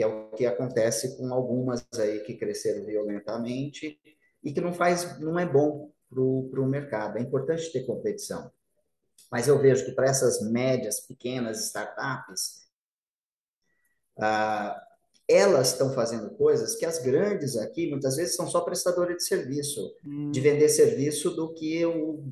[0.00, 4.00] que é o que acontece com algumas aí que cresceram violentamente
[4.42, 7.18] e que não faz, não é bom para o mercado.
[7.18, 8.50] É importante ter competição.
[9.30, 12.59] Mas eu vejo que para essas médias, pequenas startups,
[14.18, 14.80] ah,
[15.28, 19.94] elas estão fazendo coisas que as grandes aqui, muitas vezes, são só prestadores de serviço,
[20.04, 20.30] hum.
[20.30, 22.24] de vender serviço do que o,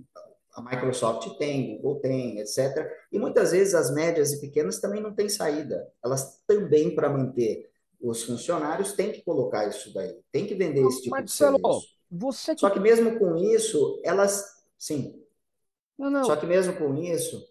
[0.52, 2.90] a Microsoft tem, Google tem, etc.
[3.12, 5.88] E muitas vezes as médias e pequenas também não têm saída.
[6.04, 11.02] Elas também, para manter os funcionários, têm que colocar isso daí, tem que vender esse
[11.02, 11.88] tipo Marcelo, de serviço.
[12.10, 12.60] Você que...
[12.60, 14.44] Só que mesmo com isso, elas,
[14.76, 15.22] sim.
[15.96, 16.24] Não, não.
[16.24, 17.44] Só que mesmo com isso,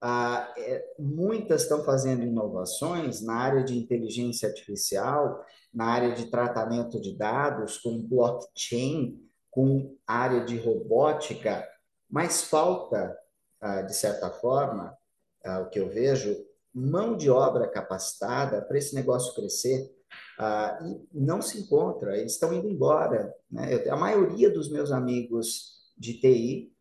[0.00, 7.00] ah, é, muitas estão fazendo inovações na área de inteligência artificial, na área de tratamento
[7.00, 11.68] de dados, com blockchain, com área de robótica,
[12.08, 13.16] mas falta,
[13.60, 14.96] ah, de certa forma,
[15.44, 16.36] ah, o que eu vejo,
[16.72, 19.90] mão de obra capacitada para esse negócio crescer.
[20.38, 23.34] Ah, e não se encontra, eles estão indo embora.
[23.50, 23.74] Né?
[23.74, 26.72] Eu, a maioria dos meus amigos de TI,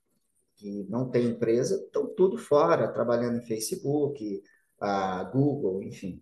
[0.60, 4.44] que não tem empresa, estão tudo fora, trabalhando em Facebook,
[5.32, 6.22] Google, enfim.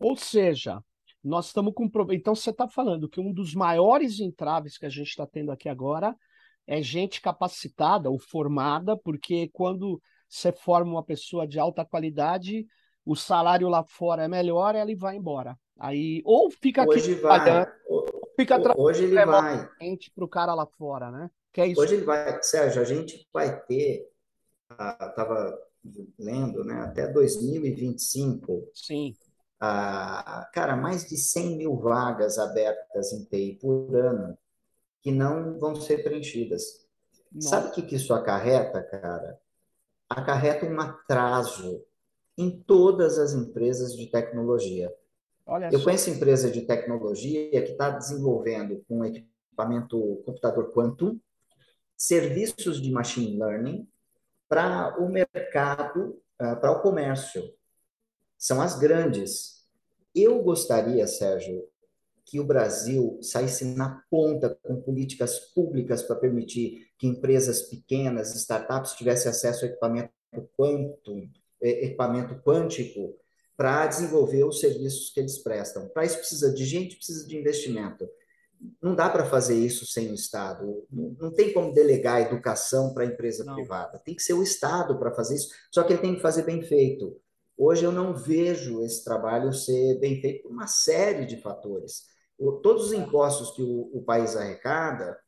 [0.00, 0.82] Ou seja,
[1.22, 1.88] nós estamos com.
[2.10, 5.68] Então, você está falando que um dos maiores entraves que a gente está tendo aqui
[5.68, 6.16] agora
[6.66, 12.66] é gente capacitada ou formada, porque quando você forma uma pessoa de alta qualidade,
[13.04, 15.58] o salário lá fora é melhor, ela vai embora.
[15.78, 17.66] Aí, ou fica aqui hoje vai.
[18.34, 19.68] fica hoje ele vai
[20.14, 21.30] para o cara lá fora, né?
[21.52, 21.80] Que é isso.
[21.80, 24.10] Hoje ele vai, Sérgio, a gente vai ter,
[24.70, 28.70] estava uh, lendo, né, até 2025.
[28.74, 29.14] Sim.
[29.62, 34.36] Uh, cara, mais de 100 mil vagas abertas em TI por ano
[35.00, 36.86] que não vão ser preenchidas.
[37.32, 37.48] Nossa.
[37.48, 39.38] Sabe o que, que isso acarreta, cara?
[40.08, 41.84] Acarreta um atraso
[42.36, 44.92] em todas as empresas de tecnologia.
[45.48, 45.86] Olha Eu só.
[45.86, 51.18] conheço empresa de tecnologia que está desenvolvendo um equipamento computador quantum,
[51.96, 53.88] serviços de machine learning
[54.46, 57.42] para o mercado, ah, para o comércio.
[58.36, 59.66] São as grandes.
[60.14, 61.66] Eu gostaria, Sérgio,
[62.26, 68.92] que o Brasil saísse na ponta com políticas públicas para permitir que empresas pequenas, startups,
[68.92, 70.12] tivessem acesso a equipamento
[70.56, 71.26] quantum,
[71.62, 73.18] é, equipamento quântico
[73.58, 75.88] para desenvolver os serviços que eles prestam.
[75.88, 78.08] Para isso precisa de gente, precisa de investimento.
[78.80, 80.86] Não dá para fazer isso sem o Estado.
[80.90, 83.54] Não, tem como delegar a educação para a empresa não.
[83.54, 83.98] privada.
[83.98, 86.62] Tem que ser o Estado para fazer isso, só que ele tem que fazer bem
[86.62, 87.20] feito.
[87.56, 92.06] Hoje eu não vejo esse trabalho ser bem feito por uma série de fatores
[92.38, 95.18] o, todos os impostos que o, o, país arrecada,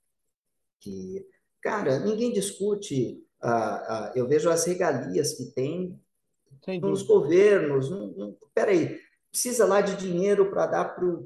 [0.79, 1.27] que,
[1.61, 3.23] cara, ninguém discute.
[3.43, 5.99] Ah, ah, eu vejo as regalias que tem
[6.81, 7.91] nos governos.
[7.91, 8.99] Não, não, peraí,
[9.31, 10.85] precisa lá de dinheiro para dar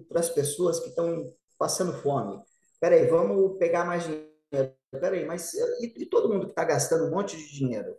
[0.09, 2.40] para as pessoas que estão passando fome.
[2.81, 4.75] Peraí, vamos pegar mais dinheiro.
[4.90, 7.97] Peraí, mas e, e todo mundo que está gastando um monte de dinheiro?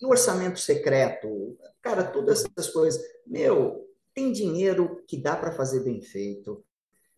[0.00, 1.56] E o orçamento secreto?
[1.80, 3.02] Cara, todas essas coisas.
[3.26, 6.62] Meu, tem dinheiro que dá para fazer bem feito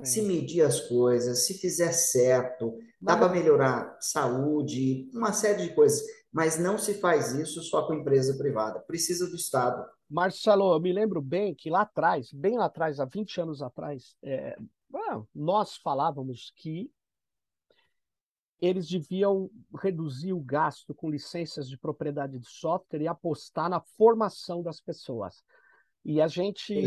[0.02, 6.02] se medir as coisas, se fizer certo, dá para melhorar saúde, uma série de coisas.
[6.36, 9.88] Mas não se faz isso só com empresa privada, precisa do Estado.
[10.06, 14.14] Marcelo, eu me lembro bem que lá atrás, bem lá atrás, há 20 anos atrás,
[14.22, 14.54] é,
[15.34, 16.90] nós falávamos que
[18.60, 19.48] eles deviam
[19.80, 25.42] reduzir o gasto com licenças de propriedade de software e apostar na formação das pessoas.
[26.04, 26.78] E a gente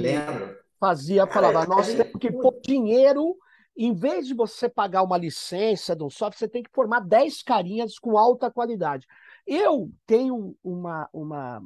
[0.80, 3.36] fazia, falava, nós temos que pôr dinheiro,
[3.76, 7.42] em vez de você pagar uma licença de um software, você tem que formar 10
[7.42, 9.08] carinhas com alta qualidade.
[9.52, 11.60] Eu tenho uma, uma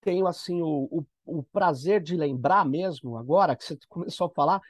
[0.00, 4.60] tenho assim o, o, o prazer de lembrar mesmo, agora que você começou a falar,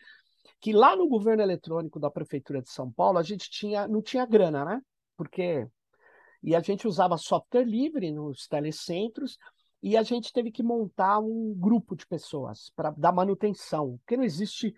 [0.60, 4.26] que lá no governo eletrônico da prefeitura de São Paulo a gente tinha não tinha
[4.26, 4.82] grana, né?
[5.16, 5.64] Porque
[6.42, 9.38] e a gente usava software livre nos telecentros
[9.80, 14.24] e a gente teve que montar um grupo de pessoas para dar manutenção, porque não
[14.24, 14.74] existe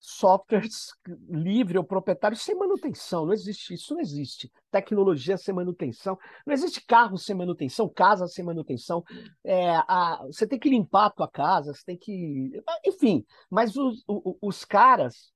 [0.00, 0.92] softwares
[1.28, 3.26] livre ou proprietário sem manutenção.
[3.26, 4.50] Não existe isso, não existe.
[4.70, 6.18] Tecnologia sem manutenção.
[6.46, 9.02] Não existe carro sem manutenção, casa sem manutenção.
[9.44, 12.52] É, a, você tem que limpar a tua casa, você tem que.
[12.86, 15.32] Enfim, mas os, os, os caras,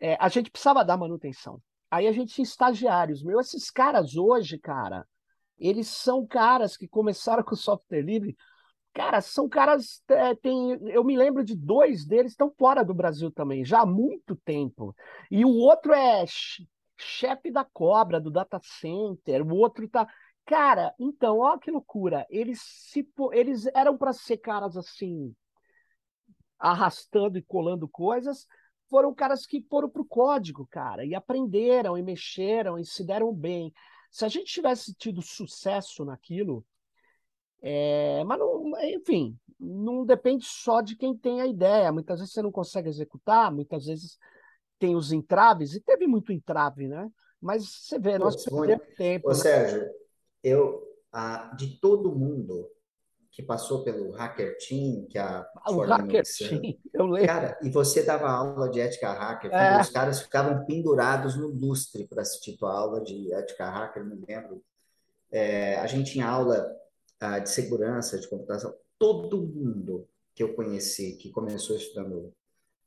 [0.00, 1.60] é, a gente precisava dar manutenção.
[1.90, 3.22] Aí a gente tinha estagiários.
[3.22, 5.06] Meu, esses caras hoje, cara,
[5.58, 8.36] eles são caras que começaram com software livre
[8.96, 10.02] Cara, são caras.
[10.08, 13.86] É, tem, eu me lembro de dois deles estão fora do Brasil também, já há
[13.86, 14.96] muito tempo.
[15.30, 16.24] E o outro é
[16.96, 20.08] chefe da cobra, do data center, o outro tá.
[20.46, 22.26] Cara, então, olha que loucura.
[22.30, 25.34] Eles, se, eles eram para ser caras assim,
[26.58, 28.46] arrastando e colando coisas,
[28.88, 33.74] foram caras que foram pro código, cara, e aprenderam, e mexeram, e se deram bem.
[34.10, 36.64] Se a gente tivesse tido sucesso naquilo,
[37.62, 41.92] é, mas, não, enfim, não depende só de quem tem a ideia.
[41.92, 44.18] Muitas vezes você não consegue executar, muitas vezes
[44.78, 47.10] tem os entraves, e teve muito entrave, né?
[47.40, 49.28] Mas você vê, nós perdemos tempo.
[49.28, 49.36] Ô, né?
[49.36, 49.88] Sérgio,
[50.42, 52.70] eu, a, de todo mundo
[53.30, 57.28] que passou pelo Hacker Team, que a ah, o Hacker Team, eu lembro.
[57.28, 59.78] Cara, e você dava aula de ética hacker, é.
[59.78, 64.62] os caras ficavam pendurados no lustre para assistir tua aula de ética hacker, me lembro.
[65.30, 66.66] É, a gente tinha aula
[67.22, 72.32] uh, de segurança, de computação, todo mundo que eu conheci que começou estudando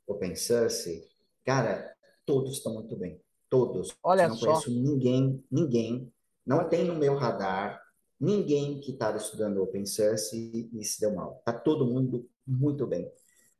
[0.07, 1.07] open source,
[1.43, 3.19] cara, todos estão muito bem.
[3.49, 3.95] Todos.
[4.03, 4.47] Olha não só.
[4.47, 6.11] conheço ninguém, ninguém,
[6.45, 7.81] não tem no meu radar
[8.19, 11.41] ninguém que estava estudando open source e, e se deu mal.
[11.45, 13.09] Tá todo mundo muito bem.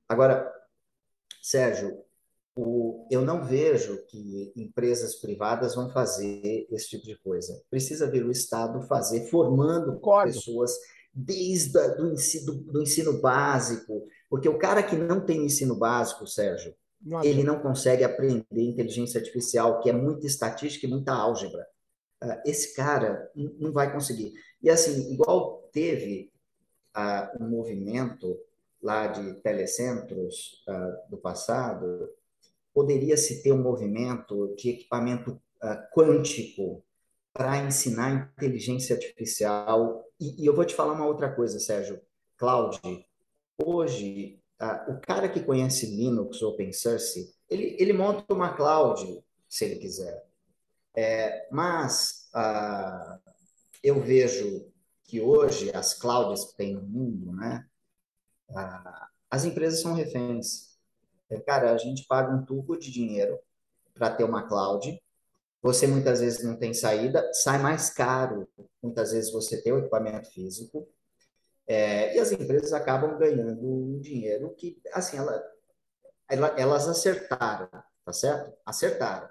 [0.08, 0.52] Agora,
[1.42, 2.04] Sérgio,
[2.62, 7.62] o, eu não vejo que empresas privadas vão fazer esse tipo de coisa.
[7.70, 10.34] Precisa ver o Estado fazer, formando Concordo.
[10.34, 10.72] pessoas
[11.14, 16.28] desde a, do, ensino, do ensino básico, porque o cara que não tem ensino básico,
[16.28, 21.66] Sérgio, não ele não consegue aprender inteligência artificial, que é muita estatística e muita álgebra.
[22.22, 24.34] Uh, esse cara não vai conseguir.
[24.62, 26.32] E assim, igual teve
[26.96, 28.38] uh, um movimento
[28.82, 32.10] lá de telecentros uh, do passado,
[32.74, 36.84] poderia-se ter um movimento de equipamento uh, quântico
[37.34, 40.06] para ensinar inteligência artificial.
[40.20, 42.02] E, e, eu vou te falar uma outra coisa, Sérgio.
[42.38, 42.80] Cloud,
[43.58, 49.66] hoje, uh, o cara que conhece Linux Open Source, ele, ele monta uma cloud, se
[49.66, 50.26] ele quiser.
[50.96, 53.20] É, mas uh,
[53.84, 54.72] eu vejo
[55.04, 57.66] que hoje as clouds que tem no mundo, né,
[59.30, 60.69] as empresas são reféns
[61.46, 63.40] cara, a gente paga um tubo de dinheiro
[63.94, 65.02] para ter uma cloud.
[65.62, 68.48] Você muitas vezes não tem saída, sai mais caro.
[68.82, 70.88] Muitas vezes você tem o equipamento físico.
[71.68, 75.44] É, e as empresas acabam ganhando um dinheiro que, assim, ela,
[76.28, 77.70] ela, elas acertaram,
[78.04, 78.58] tá certo?
[78.66, 79.30] Acertaram.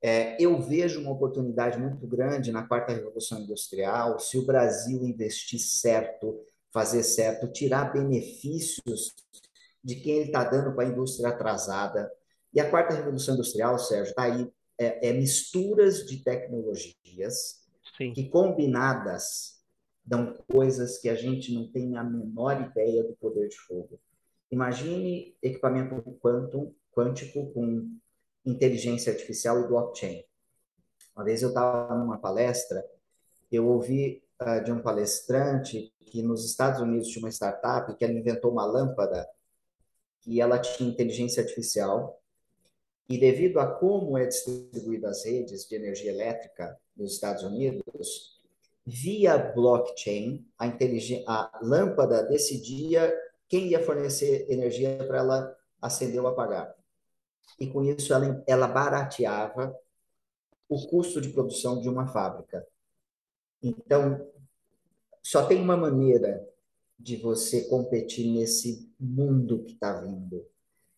[0.00, 5.58] É, eu vejo uma oportunidade muito grande na quarta revolução industrial, se o Brasil investir
[5.58, 9.14] certo, fazer certo, tirar benefícios
[9.88, 12.12] de quem ele está dando para a indústria atrasada.
[12.52, 14.46] E a quarta revolução industrial, Sérgio, está aí,
[14.78, 18.12] é, é, misturas de tecnologias Sim.
[18.12, 19.62] que combinadas
[20.04, 23.98] dão coisas que a gente não tem a menor ideia do poder de fogo.
[24.50, 27.90] Imagine equipamento quantum, quântico com
[28.44, 30.22] inteligência artificial e blockchain.
[31.16, 32.84] Uma vez eu estava numa palestra,
[33.50, 38.12] eu ouvi uh, de um palestrante que nos Estados Unidos tinha uma startup que ela
[38.12, 39.26] inventou uma lâmpada
[40.28, 42.20] que ela tinha inteligência artificial
[43.08, 48.38] e devido a como é distribuída as redes de energia elétrica nos Estados Unidos,
[48.84, 50.66] via blockchain, a,
[51.26, 53.10] a lâmpada decidia
[53.48, 56.74] quem ia fornecer energia para ela acender ou apagar.
[57.58, 59.74] E com isso ela, ela barateava
[60.68, 62.66] o custo de produção de uma fábrica.
[63.62, 64.30] Então,
[65.22, 66.46] só tem uma maneira
[66.98, 70.44] de você competir nesse mundo que está vindo.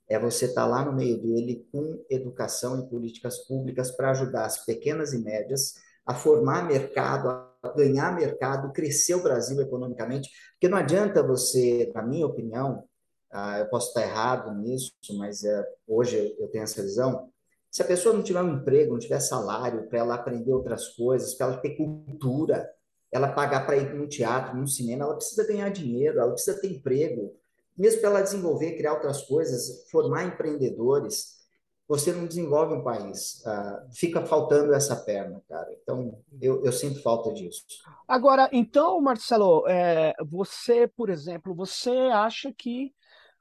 [0.08, 4.44] é você estar tá lá no meio dele com educação e políticas públicas para ajudar
[4.44, 5.74] as pequenas e médias
[6.04, 12.02] a formar mercado, a ganhar mercado, crescer o Brasil economicamente, porque não adianta você, na
[12.02, 12.84] minha opinião,
[13.30, 17.30] ah, eu posso estar errado nisso, mas é, hoje eu tenho essa visão,
[17.70, 21.34] se a pessoa não tiver um emprego, não tiver salário para ela aprender outras coisas,
[21.34, 22.68] para ela ter cultura,
[23.12, 26.68] ela pagar para ir no teatro, no cinema, ela precisa ganhar dinheiro, ela precisa ter
[26.68, 27.34] emprego,
[27.76, 31.40] mesmo para ela desenvolver, criar outras coisas, formar empreendedores,
[31.88, 33.42] você não desenvolve um país.
[33.44, 35.66] Uh, fica faltando essa perna, cara.
[35.82, 37.64] Então, eu, eu sinto falta disso.
[38.06, 42.94] Agora, então, Marcelo, é, você, por exemplo, você acha que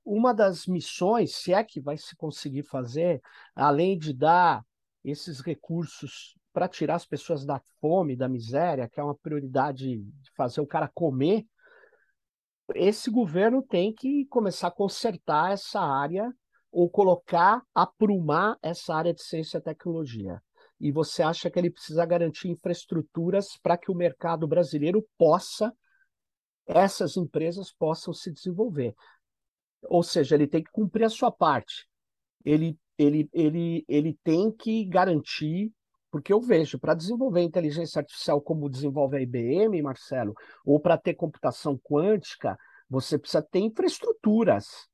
[0.03, 3.21] uma das missões, se é que vai se conseguir fazer,
[3.55, 4.65] além de dar
[5.05, 10.31] esses recursos para tirar as pessoas da fome, da miséria, que é uma prioridade de
[10.35, 11.45] fazer o cara comer,
[12.75, 16.31] esse governo tem que começar a consertar essa área
[16.71, 20.41] ou colocar, aprumar essa área de ciência e tecnologia.
[20.79, 25.73] E você acha que ele precisa garantir infraestruturas para que o mercado brasileiro possa,
[26.65, 28.95] essas empresas possam se desenvolver.
[29.83, 31.87] Ou seja, ele tem que cumprir a sua parte.
[32.45, 35.73] Ele, ele, ele, ele tem que garantir,
[36.11, 40.35] porque eu vejo, para desenvolver inteligência artificial como desenvolve a IBM, Marcelo,
[40.65, 42.57] ou para ter computação quântica,
[42.89, 44.87] você precisa ter infraestruturas.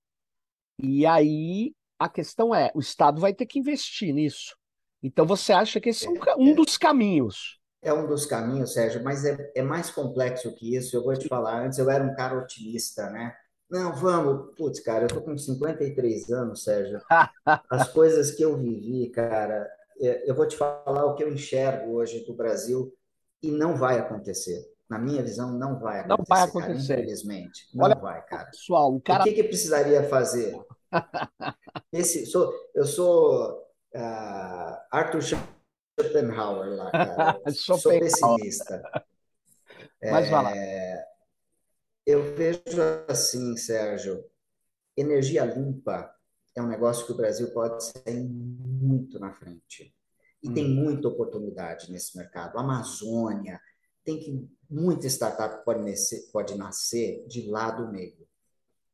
[0.77, 4.55] E aí a questão é, o Estado vai ter que investir nisso.
[5.01, 7.59] Então você acha que esse é, é um, é, dos caminhos?
[7.81, 10.95] É um dos caminhos, Sérgio, mas é, é mais complexo que isso.
[10.95, 13.33] Eu vou te falar, antes eu era um cara otimista, né?
[13.69, 14.55] Não, vamos.
[14.55, 16.99] Putz, cara, eu tô com 53 anos, Sérgio.
[17.69, 19.67] As coisas que eu vivi, cara,
[19.99, 22.93] eu vou te falar o que eu enxergo hoje do Brasil
[23.41, 24.63] e não vai acontecer.
[24.89, 26.17] Na minha visão, não vai acontecer.
[26.17, 26.87] Não vai acontecer.
[26.87, 27.67] Cara, infelizmente.
[27.73, 28.45] Não Olha, vai, cara.
[28.45, 29.21] Pessoal, o cara.
[29.21, 30.55] O que, que precisaria fazer?
[31.91, 33.51] Esse, sou, eu sou
[33.95, 37.41] uh, Arthur Schopenhauer lá, cara.
[37.51, 38.81] sou pessimista.
[40.03, 40.51] Mas é, vai lá.
[42.05, 44.23] Eu vejo assim, Sérgio,
[44.95, 46.14] energia limpa
[46.55, 49.93] é um negócio que o Brasil pode sair muito na frente.
[50.41, 50.53] E hum.
[50.53, 52.57] tem muita oportunidade nesse mercado.
[52.57, 53.59] A Amazônia,
[54.03, 58.25] tem que muita startup pode nascer, pode nascer de lá do meio.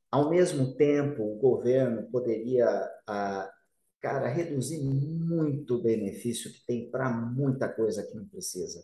[0.10, 2.68] Ao mesmo tempo, o governo poderia,
[3.08, 3.50] ah,
[4.02, 8.84] cara, reduzir muito o benefício que tem para muita coisa que não precisa.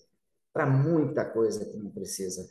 [0.53, 2.47] Para muita coisa que não precisa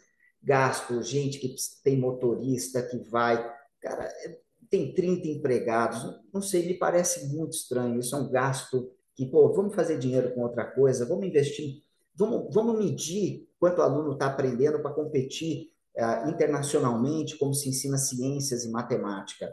[0.47, 3.37] gasto, gente que tem motorista que vai.
[3.81, 4.39] Cara, é,
[4.71, 6.03] tem 30 empregados,
[6.33, 7.99] não sei, me parece muito estranho.
[7.99, 11.83] Isso é um gasto que, pô, vamos fazer dinheiro com outra coisa, vamos investir,
[12.15, 17.97] vamos, vamos medir quanto o aluno está aprendendo para competir uh, internacionalmente, como se ensina
[17.97, 19.53] ciências e matemática.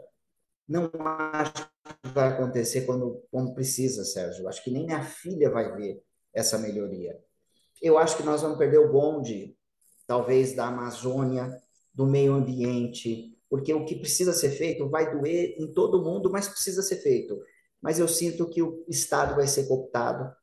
[0.68, 0.90] Não
[1.32, 1.68] acho
[2.02, 4.48] que vai acontecer quando, quando precisa, Sérgio.
[4.48, 6.02] Acho que nem minha filha vai ver
[6.32, 7.18] essa melhoria.
[7.82, 9.56] Eu acho que nós vamos perder o bonde
[10.06, 11.50] talvez da Amazônia,
[11.92, 16.48] do meio ambiente, porque o que precisa ser feito vai doer em todo mundo, mas
[16.48, 17.40] precisa ser feito.
[17.80, 20.34] Mas eu sinto que o Estado vai ser cooptado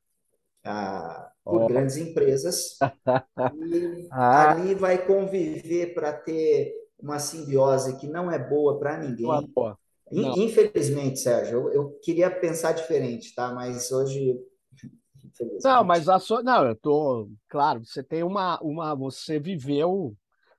[0.63, 1.67] ah, por oh.
[1.67, 2.77] grandes empresas
[3.67, 4.51] e ah.
[4.51, 9.27] ali vai conviver para ter uma simbiose que não é boa para ninguém.
[10.09, 10.37] Não.
[10.37, 13.53] Infelizmente, Sérgio, eu, eu, queria pensar diferente, tá?
[13.53, 14.39] Mas hoje
[15.65, 16.41] não, mas a sua.
[16.41, 17.29] Não, eu tô.
[17.49, 18.57] Claro, você tem uma.
[18.61, 20.15] uma você viveu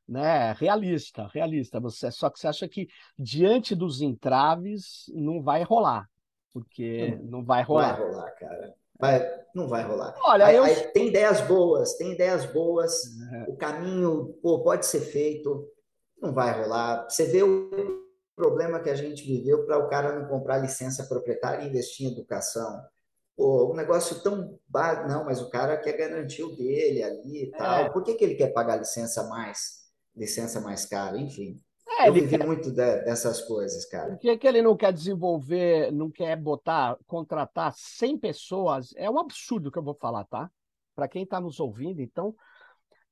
[0.09, 1.81] né, realista, realista.
[1.81, 2.89] Você, só que você acha que
[3.19, 6.09] diante dos entraves não vai rolar.
[6.53, 7.99] Porque não, não vai rolar.
[7.99, 8.75] Não vai rolar, cara.
[9.01, 10.15] Vai, não vai rolar.
[10.25, 10.65] Olha, aí, eu...
[10.65, 12.93] aí, tem ideias boas, tem ideias boas,
[13.33, 13.51] é.
[13.51, 15.67] o caminho pô, pode ser feito,
[16.21, 17.09] não vai rolar.
[17.09, 17.71] Você vê o
[18.37, 22.13] problema que a gente viveu para o cara não comprar licença proprietária e investir em
[22.13, 22.81] educação
[23.37, 27.55] pô, um negócio tão básico, não, mas o cara quer garantir o dele ali e
[27.55, 27.57] é.
[27.57, 27.93] tal.
[27.93, 29.82] Por que, que ele quer pagar licença mais,
[30.15, 31.19] licença mais cara?
[31.19, 31.57] Enfim.
[31.99, 32.47] É, eu vivi quer...
[32.47, 34.11] muito de, dessas coisas, cara.
[34.11, 38.93] Por que, que ele não quer desenvolver, não quer botar, contratar 100 pessoas?
[38.97, 40.51] É um absurdo que eu vou falar, tá?
[40.95, 42.35] Para quem está nos ouvindo, então,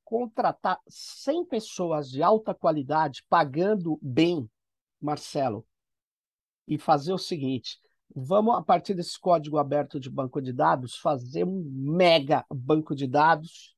[0.05, 4.49] contratar 100 pessoas de alta qualidade, pagando bem,
[5.01, 5.67] Marcelo,
[6.67, 7.79] e fazer o seguinte:
[8.15, 13.07] Vamos, a partir desse código aberto de banco de dados, fazer um mega banco de
[13.07, 13.77] dados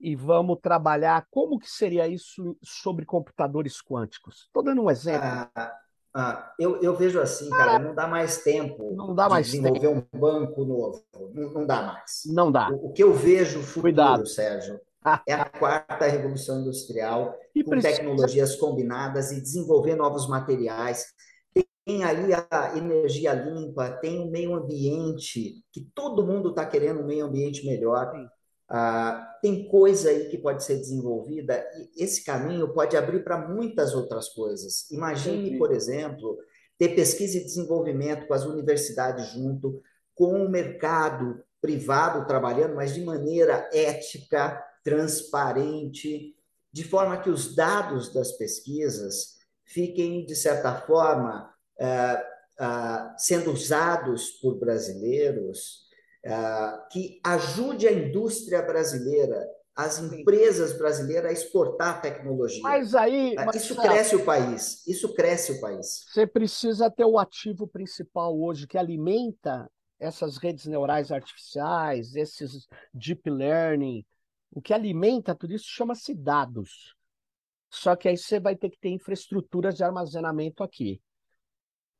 [0.00, 4.44] e vamos trabalhar como que seria isso sobre computadores quânticos.
[4.46, 5.26] Estou dando um exemplo.
[5.26, 5.72] Ah,
[6.14, 9.88] ah, eu, eu, vejo assim, cara, não dá mais tempo não dá mais de desenvolver
[9.88, 10.08] tempo.
[10.14, 11.04] um banco novo.
[11.34, 12.22] Não, não dá mais.
[12.26, 12.70] Não dá.
[12.70, 14.26] O, o que eu vejo futuro, Cuidado.
[14.26, 14.80] Sérgio,
[15.26, 17.96] é a quarta revolução industrial, e com precisa...
[17.96, 21.06] tecnologias combinadas e desenvolver novos materiais
[21.88, 27.26] aí a energia limpa, tem o meio ambiente, que todo mundo está querendo um meio
[27.26, 28.12] ambiente melhor.
[28.68, 31.64] Ah, tem coisa aí que pode ser desenvolvida
[31.94, 34.90] e esse caminho pode abrir para muitas outras coisas.
[34.90, 36.36] Imagine, por exemplo,
[36.76, 39.80] ter pesquisa e desenvolvimento com as universidades junto,
[40.14, 46.34] com o mercado privado trabalhando, mas de maneira ética, transparente,
[46.72, 54.30] de forma que os dados das pesquisas fiquem, de certa forma, uh, uh, sendo usados
[54.40, 55.85] por brasileiros,
[56.26, 62.62] uh, que ajude a indústria brasileira, as empresas brasileiras a exportar tecnologia.
[62.62, 63.34] Mas aí.
[63.34, 64.86] Mas, isso cresce o país.
[64.86, 66.04] Isso cresce o país.
[66.12, 73.28] Você precisa ter o ativo principal hoje que alimenta essas redes neurais artificiais, esses deep
[73.30, 74.04] learning.
[74.50, 76.94] O que alimenta tudo isso chama-se dados.
[77.70, 81.00] Só que aí você vai ter que ter infraestruturas de armazenamento aqui.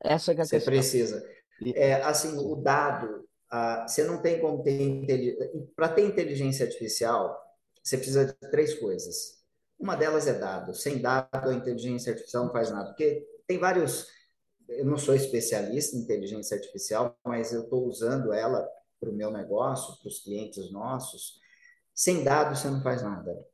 [0.01, 1.22] Essa é a Você precisa.
[1.74, 5.36] É, assim, o dado, ah, você não tem como ter
[5.74, 7.36] para ter inteligência artificial,
[7.82, 9.36] você precisa de três coisas.
[9.78, 10.74] Uma delas é dado.
[10.74, 14.07] Sem dado, a inteligência artificial não faz nada, porque tem vários.
[14.68, 18.66] Eu não sou especialista em inteligência artificial, mas eu estou usando ela
[18.99, 21.38] para o meu negócio, para os clientes nossos.
[21.94, 23.47] Sem dados, você não faz nada.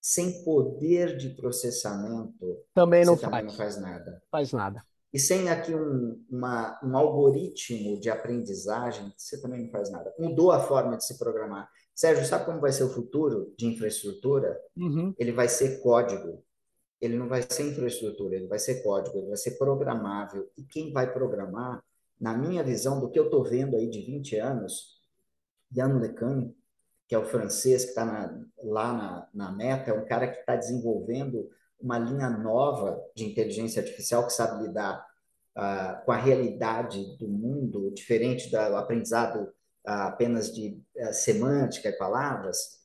[0.00, 3.30] Sem poder de processamento, também não você faz.
[3.30, 4.22] também não faz nada.
[4.30, 4.84] Faz nada.
[5.16, 10.12] E sem aqui um, uma, um algoritmo de aprendizagem, você também não faz nada.
[10.18, 11.70] Mudou a forma de se programar.
[11.94, 14.60] Sérgio, sabe como vai ser o futuro de infraestrutura?
[14.76, 15.14] Uhum.
[15.18, 16.44] Ele vai ser código.
[17.00, 20.50] Ele não vai ser infraestrutura, ele vai ser código, ele vai ser programável.
[20.54, 21.82] E quem vai programar,
[22.20, 25.00] na minha visão, do que eu estou vendo aí de 20 anos,
[25.74, 26.52] Yann LeCun,
[27.08, 28.04] que é o francês que está
[28.62, 31.48] lá na, na meta, é um cara que está desenvolvendo
[31.80, 35.06] uma linha nova de inteligência artificial que sabe lidar
[35.56, 41.98] uh, com a realidade do mundo, diferente do aprendizado uh, apenas de uh, semântica e
[41.98, 42.76] palavras,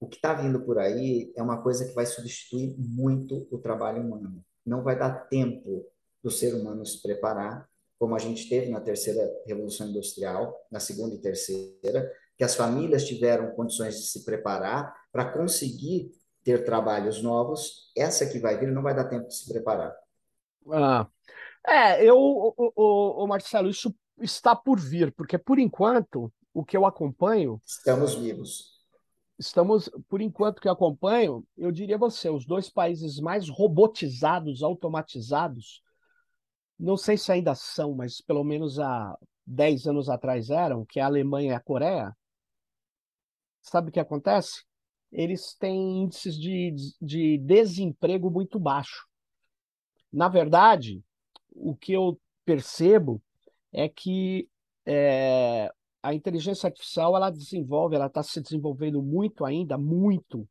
[0.00, 4.02] o que está vindo por aí é uma coisa que vai substituir muito o trabalho
[4.02, 4.44] humano.
[4.66, 5.86] Não vai dar tempo
[6.22, 7.68] do ser humano se preparar,
[7.98, 13.06] como a gente teve na terceira revolução industrial, na segunda e terceira, que as famílias
[13.06, 16.10] tiveram condições de se preparar para conseguir
[16.44, 19.94] ter trabalhos novos, essa que vai vir não vai dar tempo de se preparar.
[20.70, 21.06] Ah,
[21.66, 26.76] é, eu, o, o, o, Marcelo, isso está por vir, porque por enquanto o que
[26.76, 27.60] eu acompanho.
[27.64, 28.72] Estamos vivos.
[29.38, 35.82] Estamos, por enquanto que eu acompanho, eu diria você, os dois países mais robotizados, automatizados,
[36.78, 39.16] não sei se ainda são, mas pelo menos há
[39.46, 42.16] 10 anos atrás eram, que é a Alemanha e a Coreia.
[43.62, 44.64] Sabe o que acontece?
[45.12, 49.06] Eles têm índices de, de desemprego muito baixo.
[50.12, 51.02] Na verdade,
[51.50, 53.22] o que eu percebo
[53.72, 54.48] é que
[54.86, 55.70] é,
[56.02, 60.48] a inteligência artificial ela desenvolve, ela está se desenvolvendo muito ainda, muito,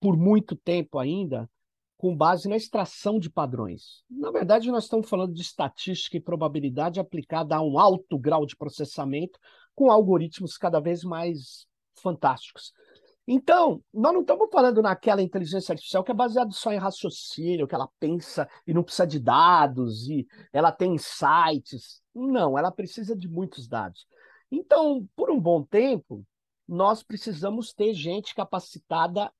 [0.00, 1.48] por muito tempo ainda,
[1.96, 4.04] com base na extração de padrões.
[4.10, 8.56] Na verdade, nós estamos falando de estatística e probabilidade aplicada a um alto grau de
[8.56, 9.38] processamento,
[9.74, 12.72] com algoritmos cada vez mais fantásticos.
[13.26, 17.74] Então, nós não estamos falando naquela inteligência artificial que é baseada só em raciocínio, que
[17.74, 22.02] ela pensa e não precisa de dados, e ela tem insights.
[22.14, 24.06] Não, ela precisa de muitos dados.
[24.50, 26.24] Então, por um bom tempo,
[26.68, 29.32] nós precisamos ter gente capacitada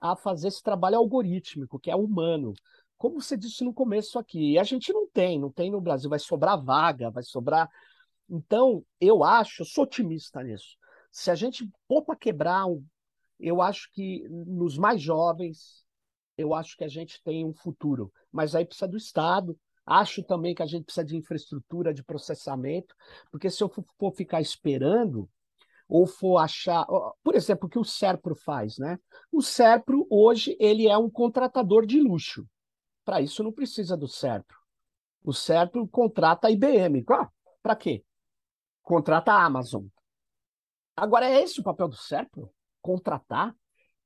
[0.00, 2.54] a fazer esse trabalho algorítmico, que é humano.
[2.96, 6.08] Como você disse no começo aqui, e a gente não tem, não tem no Brasil,
[6.08, 7.68] vai sobrar vaga, vai sobrar.
[8.30, 10.76] Então, eu acho, eu sou otimista nisso.
[11.10, 12.66] Se a gente pôr para quebrar
[13.38, 15.84] eu acho que nos mais jovens,
[16.36, 19.58] eu acho que a gente tem um futuro, mas aí precisa do Estado.
[19.84, 22.94] Acho também que a gente precisa de infraestrutura de processamento,
[23.30, 25.28] porque se eu for ficar esperando,
[25.88, 26.84] ou for achar,
[27.22, 28.98] por exemplo, o que o Serpro faz, né?
[29.30, 32.46] O Serpro hoje ele é um contratador de luxo.
[33.04, 34.58] Para isso não precisa do Serpro.
[35.22, 37.04] O Serpro contrata a IBM.
[37.08, 37.30] Ah,
[37.62, 38.04] Para quê?
[38.82, 39.84] Contrata a Amazon.
[40.96, 42.50] Agora é esse o papel do Serpro?
[42.86, 43.54] Contratar?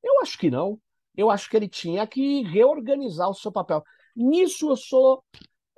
[0.03, 0.81] Eu acho que não.
[1.14, 3.85] Eu acho que ele tinha que reorganizar o seu papel.
[4.16, 5.22] Nisso eu sou.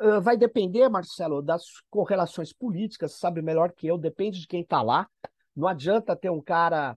[0.00, 4.82] Uh, vai depender, Marcelo, das correlações políticas, sabe melhor que eu, depende de quem está
[4.82, 5.08] lá.
[5.54, 6.96] Não adianta ter um cara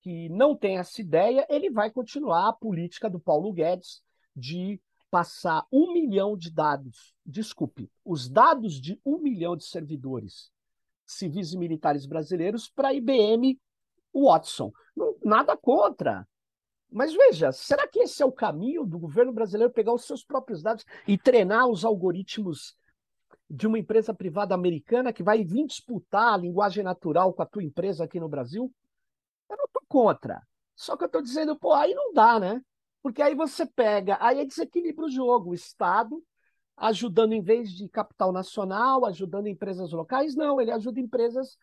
[0.00, 4.02] que não tem essa ideia, ele vai continuar a política do Paulo Guedes
[4.34, 4.80] de
[5.10, 10.50] passar um milhão de dados, desculpe, os dados de um milhão de servidores
[11.06, 13.58] civis e militares brasileiros para a IBM
[14.24, 14.72] Watson.
[15.22, 16.26] Nada contra.
[16.90, 20.62] Mas veja, será que esse é o caminho do governo brasileiro pegar os seus próprios
[20.62, 22.76] dados e treinar os algoritmos
[23.48, 27.62] de uma empresa privada americana que vai vir disputar a linguagem natural com a tua
[27.62, 28.72] empresa aqui no Brasil?
[29.48, 30.40] Eu não estou contra.
[30.74, 32.62] Só que eu estou dizendo, pô, aí não dá, né?
[33.02, 35.50] Porque aí você pega, aí é desequilibra o jogo.
[35.50, 36.22] O Estado
[36.76, 41.56] ajudando em vez de capital nacional, ajudando empresas locais, não, ele ajuda empresas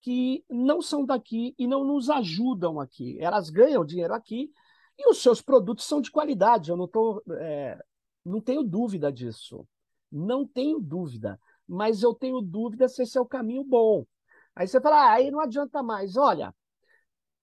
[0.00, 3.18] que não são daqui e não nos ajudam aqui.
[3.20, 4.52] Elas ganham dinheiro aqui
[4.98, 6.70] e os seus produtos são de qualidade.
[6.70, 7.78] Eu não tô, é,
[8.24, 9.66] não tenho dúvida disso.
[10.10, 11.40] Não tenho dúvida.
[11.66, 14.06] Mas eu tenho dúvida se esse é o caminho bom.
[14.54, 16.16] Aí você fala, ah, aí não adianta mais.
[16.16, 16.54] Olha,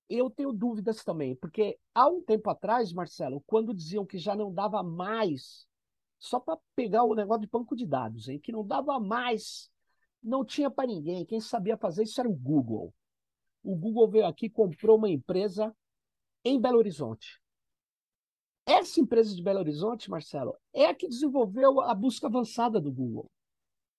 [0.10, 4.54] eu tenho dúvidas também, porque há um tempo atrás, Marcelo, quando diziam que já não
[4.54, 5.68] dava mais,
[6.20, 9.70] só para pegar o negócio de banco de dados, hein, que não dava mais,
[10.24, 11.26] não tinha para ninguém.
[11.26, 12.93] Quem sabia fazer isso era o Google.
[13.63, 15.76] O Google veio aqui comprou uma empresa
[16.43, 17.39] em Belo Horizonte.
[18.65, 23.30] Essa empresa de Belo Horizonte, Marcelo, é a que desenvolveu a busca avançada do Google.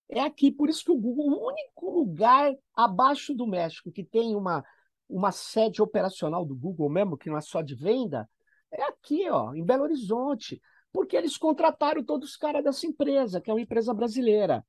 [0.09, 4.35] É aqui, por isso que o Google, o único lugar abaixo do México que tem
[4.35, 4.65] uma,
[5.09, 8.29] uma sede operacional do Google mesmo, que não é só de venda,
[8.71, 10.61] é aqui, ó, em Belo Horizonte,
[10.93, 14.65] porque eles contrataram todos os caras dessa empresa, que é uma empresa brasileira.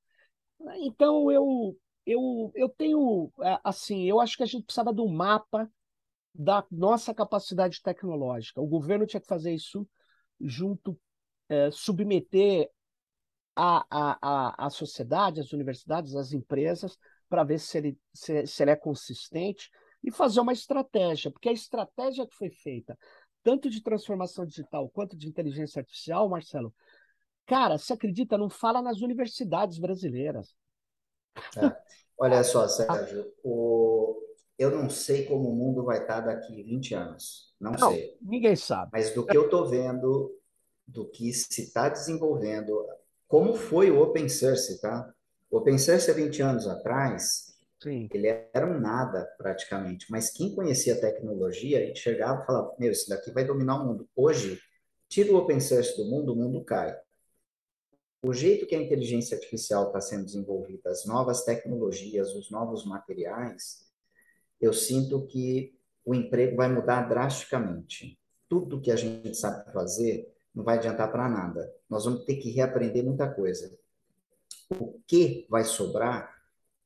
[0.77, 5.07] Então eu eu, eu tenho é, assim, eu acho que a gente precisava de um
[5.11, 5.69] mapa
[6.33, 8.61] da nossa capacidade tecnológica.
[8.61, 9.87] O governo tinha que fazer isso
[10.39, 10.99] junto,
[11.49, 12.69] é, submeter
[13.55, 16.97] a, a, a, a sociedade, as universidades, as empresas,
[17.29, 19.71] para ver se ele, se, se ele é consistente
[20.03, 22.97] e fazer uma estratégia, porque a estratégia que foi feita,
[23.41, 26.73] tanto de transformação digital quanto de inteligência artificial, Marcelo,
[27.45, 30.55] cara, você acredita, não fala nas universidades brasileiras.
[31.57, 31.75] É.
[32.17, 34.19] Olha só, Sérgio, o,
[34.57, 37.53] eu não sei como o mundo vai estar daqui 20 anos.
[37.59, 38.17] Não, não sei.
[38.21, 38.91] Ninguém sabe.
[38.93, 40.33] Mas do que eu estou vendo,
[40.87, 42.85] do que se está desenvolvendo,
[43.27, 45.13] como foi o Open Source, tá?
[45.49, 48.07] O Open Source há 20 anos atrás, Sim.
[48.13, 50.07] ele era um nada praticamente.
[50.09, 54.09] Mas quem conhecia a tecnologia chegava e falava: Meu, isso daqui vai dominar o mundo.
[54.15, 54.59] Hoje,
[55.09, 56.95] tira o Open Source do mundo, o mundo cai.
[58.23, 63.85] O jeito que a inteligência artificial está sendo desenvolvida, as novas tecnologias, os novos materiais,
[64.59, 68.19] eu sinto que o emprego vai mudar drasticamente.
[68.47, 71.71] Tudo que a gente sabe fazer não vai adiantar para nada.
[71.89, 73.77] Nós vamos ter que reaprender muita coisa.
[74.69, 76.33] O que vai sobrar,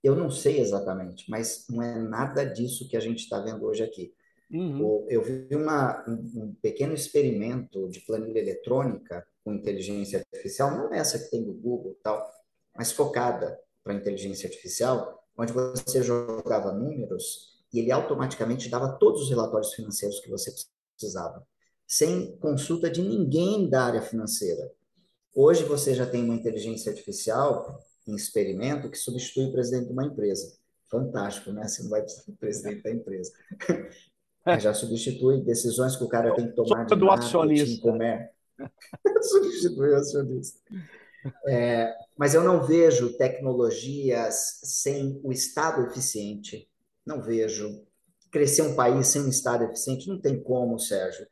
[0.04, 3.84] eu não sei exatamente, mas não é nada disso que a gente está vendo hoje
[3.84, 4.14] aqui.
[4.52, 5.06] Uhum.
[5.08, 11.30] Eu vi uma, um pequeno experimento de planilha eletrônica com inteligência artificial, não essa que
[11.32, 12.30] tem do Google tal,
[12.76, 19.30] mas focada para inteligência artificial, onde você jogava números e ele automaticamente dava todos os
[19.30, 20.54] relatórios financeiros que você
[20.96, 21.46] precisava,
[21.88, 24.72] sem consulta de ninguém da área financeira.
[25.34, 30.06] Hoje você já tem uma inteligência artificial em experimento que substitui o presidente de uma
[30.06, 30.58] empresa.
[30.90, 31.68] Fantástico, né?
[31.68, 33.32] Você não vai precisar do presidente da empresa.
[34.60, 37.92] já substitui decisões que o cara tem que tomar de do acionista.
[39.22, 40.60] substitui o acionista.
[41.48, 46.70] É, mas eu não vejo tecnologias sem o Estado eficiente,
[47.06, 47.86] não vejo.
[48.32, 51.26] Crescer um país sem um Estado eficiente não tem como, Sérgio.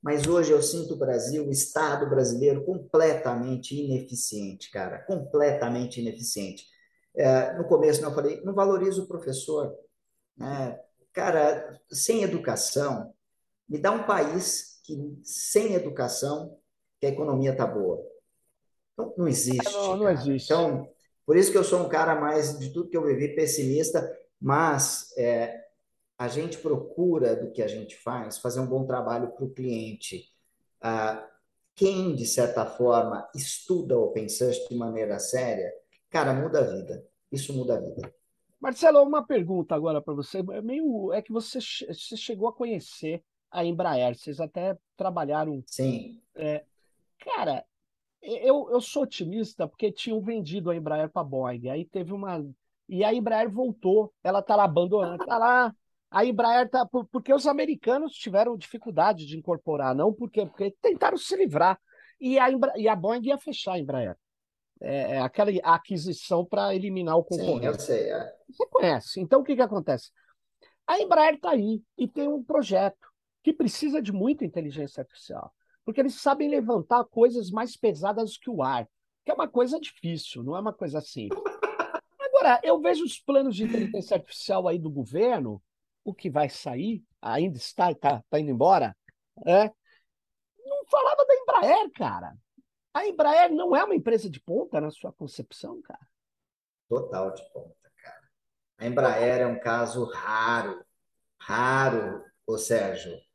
[0.00, 5.00] Mas hoje eu sinto o Brasil, o Estado brasileiro, completamente ineficiente, cara.
[5.00, 6.64] Completamente ineficiente.
[7.16, 9.74] É, no começo eu falei, não valoriza o professor.
[10.36, 10.78] Né?
[11.12, 13.12] Cara, sem educação,
[13.68, 16.55] me dá um país que sem educação,
[17.00, 18.02] que a economia está boa.
[18.92, 19.72] Então, não existe.
[19.72, 20.52] Não, não existe.
[20.52, 20.88] Então,
[21.24, 25.12] por isso que eu sou um cara mais, de tudo que eu vivi, pessimista mas
[25.16, 25.64] é,
[26.18, 30.32] a gente procura, do que a gente faz, fazer um bom trabalho para o cliente.
[30.80, 31.26] Ah,
[31.74, 35.72] quem, de certa forma, estuda open source de maneira séria,
[36.10, 37.06] cara, muda a vida.
[37.30, 38.14] Isso muda a vida.
[38.60, 40.38] Marcelo, uma pergunta agora para você.
[40.38, 45.62] É meio é que você, você chegou a conhecer a Embraer, vocês até trabalharam.
[45.66, 46.20] Sim.
[46.34, 46.64] É,
[47.26, 47.64] cara,
[48.22, 51.68] eu, eu sou otimista porque tinham vendido a Embraer para a Boeing.
[51.68, 52.42] Aí teve uma
[52.88, 55.74] e a Embraer voltou, ela está lá abandonada, está lá.
[56.10, 61.36] A Embraer tá porque os americanos tiveram dificuldade de incorporar, não porque porque tentaram se
[61.36, 61.78] livrar
[62.20, 62.72] e a Embra...
[62.76, 64.16] e a Boeing ia fechar a Embraer.
[64.80, 67.60] É, é aquela aquisição para eliminar o concorrente.
[67.60, 68.10] Sim, eu sei.
[68.10, 68.34] É.
[68.48, 69.20] Você conhece.
[69.20, 70.10] Então o que que acontece?
[70.86, 73.08] A Embraer está aí e tem um projeto
[73.42, 75.52] que precisa de muita inteligência artificial,
[75.86, 78.88] porque eles sabem levantar coisas mais pesadas que o ar,
[79.24, 81.40] que é uma coisa difícil, não é uma coisa simples.
[82.18, 85.62] Agora, eu vejo os planos de inteligência artificial aí do governo,
[86.04, 88.96] o que vai sair, ainda está, está, está indo embora,
[89.46, 89.70] é,
[90.64, 92.36] não falava da Embraer, cara.
[92.92, 96.06] A Embraer não é uma empresa de ponta na sua concepção, cara.
[96.88, 98.28] total de ponta, cara.
[98.78, 100.84] A Embraer é um caso raro,
[101.40, 103.25] raro, ô Sérgio.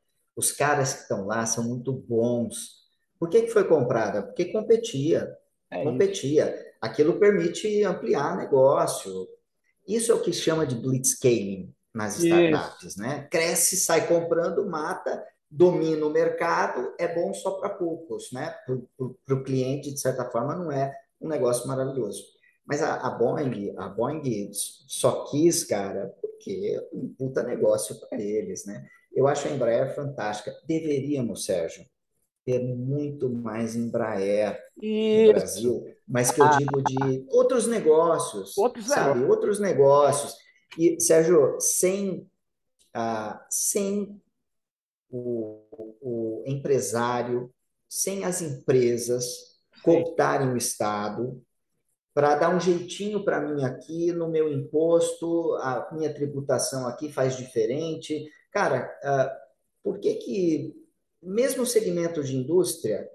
[0.41, 2.81] Os caras que estão lá são muito bons.
[3.19, 4.23] Por que que foi comprada?
[4.23, 5.31] Porque competia,
[5.69, 6.51] é competia.
[6.51, 6.65] Isso.
[6.81, 9.27] Aquilo permite ampliar negócio.
[9.87, 12.99] Isso é o que chama de blitzscaling nas startups, isso.
[12.99, 13.27] né?
[13.29, 18.55] Cresce, sai comprando, mata, domina o mercado, é bom só para poucos, né?
[18.65, 22.23] Para o cliente, de certa forma, não é um negócio maravilhoso.
[22.65, 28.19] Mas a, a, Boeing, a Boeing só quis, cara, porque é um puta negócio para
[28.19, 28.83] eles, né?
[29.13, 30.53] Eu acho a Embraer fantástica.
[30.65, 31.85] Deveríamos, Sérgio,
[32.45, 35.25] ter muito mais Embraer Isso.
[35.25, 39.19] no Brasil, mas que eu digo de outros negócios, outros sabe?
[39.19, 39.29] Negócios.
[39.29, 40.35] Outros negócios.
[40.77, 42.27] E, Sérgio, sem,
[42.93, 44.21] ah, sem
[45.09, 45.61] o,
[46.01, 47.53] o empresário,
[47.87, 49.51] sem as empresas
[49.83, 51.41] cooptarem o Estado,
[52.13, 57.37] para dar um jeitinho para mim aqui no meu imposto, a minha tributação aqui faz
[57.37, 58.29] diferente.
[58.51, 59.41] Cara, uh,
[59.83, 60.75] por que que,
[61.21, 63.09] mesmo segmento de indústria,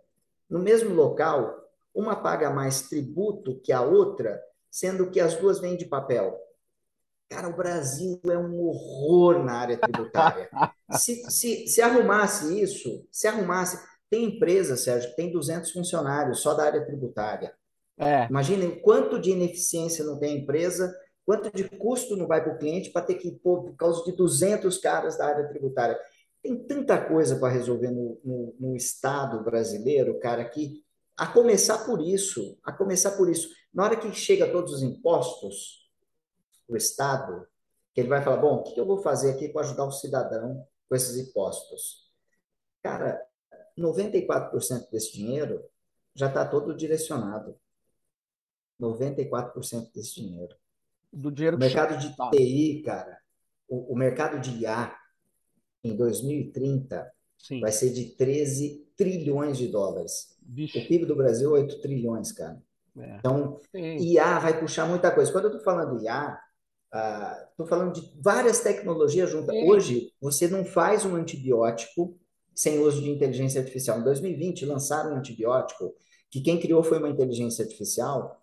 [0.49, 1.55] no mesmo local,
[1.95, 6.39] uma paga mais tributo que a outra, sendo que as duas vêm de papel?
[7.28, 10.49] Cara, o Brasil é um horror na área tributária.
[10.93, 13.78] se, se, se arrumasse isso, se arrumasse.
[14.09, 17.53] Tem empresa, Sérgio, que tem 200 funcionários só da área tributária.
[17.99, 18.26] É.
[18.26, 20.95] Imaginem quanto de ineficiência não tem a empresa,
[21.27, 24.12] quanto de custo não vai para o cliente para ter que pôr por causa de
[24.12, 25.99] 200 caras da área tributária.
[26.41, 30.85] Tem tanta coisa para resolver no, no, no, Estado brasileiro, cara, que
[31.16, 35.91] a começar por isso, a começar por isso, na hora que chega todos os impostos,
[36.68, 37.47] o Estado,
[37.93, 40.64] que ele vai falar, bom, o que eu vou fazer aqui para ajudar o cidadão
[40.89, 42.12] com esses impostos?
[42.83, 43.20] Cara,
[43.77, 45.64] 94% desse dinheiro
[46.14, 47.59] já está todo direcionado
[48.81, 50.55] 94% desse dinheiro.
[51.13, 53.19] Do dinheiro o mercado de TI, cara,
[53.69, 54.95] o, o, mercado de IA
[55.83, 57.61] em 2030 Sim.
[57.61, 60.37] vai ser de 13 trilhões de dólares.
[60.43, 60.79] Vixe.
[60.79, 62.61] O PIB do Brasil é 8 trilhões, cara.
[62.99, 63.17] É.
[63.19, 63.97] Então, Sim.
[63.97, 65.31] IA vai puxar muita coisa.
[65.33, 66.39] Quando eu estou falando IA,
[67.51, 69.55] estou uh, falando de várias tecnologias juntas.
[69.55, 69.69] Sim.
[69.69, 72.19] Hoje, você não faz um antibiótico
[72.55, 74.01] sem uso de inteligência artificial.
[74.01, 75.95] Em 2020, lançaram um antibiótico
[76.31, 78.43] que quem criou foi uma inteligência artificial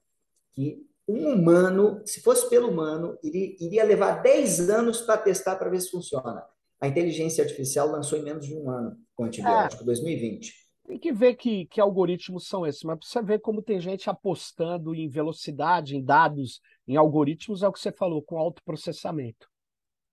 [0.53, 5.69] que um humano, se fosse pelo humano, iria, iria levar 10 anos para testar para
[5.69, 6.43] ver se funciona.
[6.79, 9.85] A inteligência artificial lançou em menos de um ano com antibiótico, é.
[9.85, 10.53] 2020.
[10.85, 14.93] Tem que ver que, que algoritmos são esses, mas você ver como tem gente apostando
[14.93, 19.47] em velocidade, em dados, em algoritmos, é o que você falou, com autoprocessamento.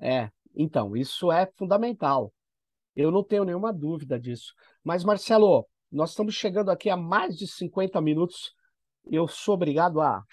[0.00, 2.32] É, então, isso é fundamental.
[2.94, 4.54] Eu não tenho nenhuma dúvida disso.
[4.82, 8.54] Mas, Marcelo, nós estamos chegando aqui a mais de 50 minutos
[9.08, 10.24] eu sou obrigado a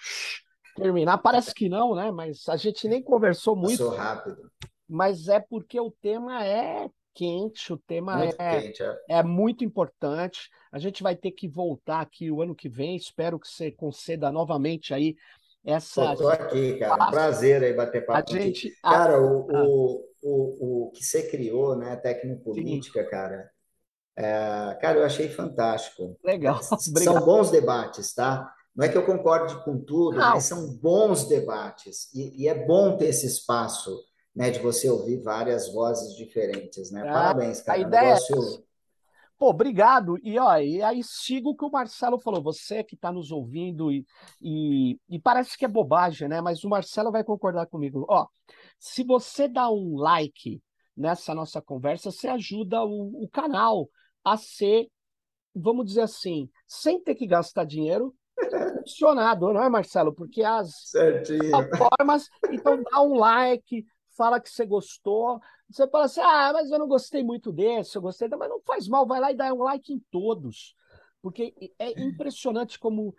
[0.78, 1.18] terminar.
[1.18, 2.10] Parece que não, né?
[2.10, 3.78] Mas a gente nem conversou muito.
[3.78, 4.50] Passou rápido.
[4.88, 8.96] Mas é porque o tema é quente, o tema muito é, quente, é.
[9.08, 10.48] é muito importante.
[10.70, 12.96] A gente vai ter que voltar aqui o ano que vem.
[12.96, 15.16] Espero que você conceda novamente aí
[15.64, 16.12] essa.
[16.12, 17.10] Estou aqui, cara.
[17.10, 18.32] Prazer aí bater papo.
[18.32, 19.64] A gente, cara, o, ah.
[19.64, 21.96] o, o, o que você criou, né?
[21.96, 23.10] Tecnopolítica, Sim.
[23.10, 23.50] cara.
[24.16, 26.18] É, cara, eu achei fantástico.
[26.24, 26.60] Legal.
[26.62, 28.52] São bons debates, tá?
[28.78, 30.34] Não é que eu concorde com tudo, Não.
[30.34, 32.14] mas são bons debates.
[32.14, 34.00] E, e, é bom ter esse espaço,
[34.32, 37.02] né, de você ouvir várias vozes diferentes, né?
[37.08, 37.76] Ah, Parabéns, cara.
[37.76, 38.62] A ideia negócio...
[38.62, 38.68] é...
[39.36, 40.16] Pô, obrigado.
[40.22, 42.40] E, ó, e aí sigo o que o Marcelo falou.
[42.40, 44.06] Você que está nos ouvindo e,
[44.40, 46.40] e, e, parece que é bobagem, né?
[46.40, 48.06] Mas o Marcelo vai concordar comigo.
[48.08, 48.28] Ó,
[48.78, 50.62] se você dá um like
[50.96, 53.88] nessa nossa conversa, você ajuda o, o canal
[54.24, 54.88] a ser,
[55.52, 58.14] vamos dizer assim, sem ter que gastar dinheiro,
[58.80, 60.12] funcionado, não é, Marcelo?
[60.12, 60.92] Porque as
[61.50, 63.86] plataformas, então dá um like,
[64.16, 65.40] fala que você gostou.
[65.70, 68.88] Você fala assim, ah, mas eu não gostei muito desse, eu gostei, mas não faz
[68.88, 70.74] mal, vai lá e dá um like em todos.
[71.20, 73.14] Porque é impressionante como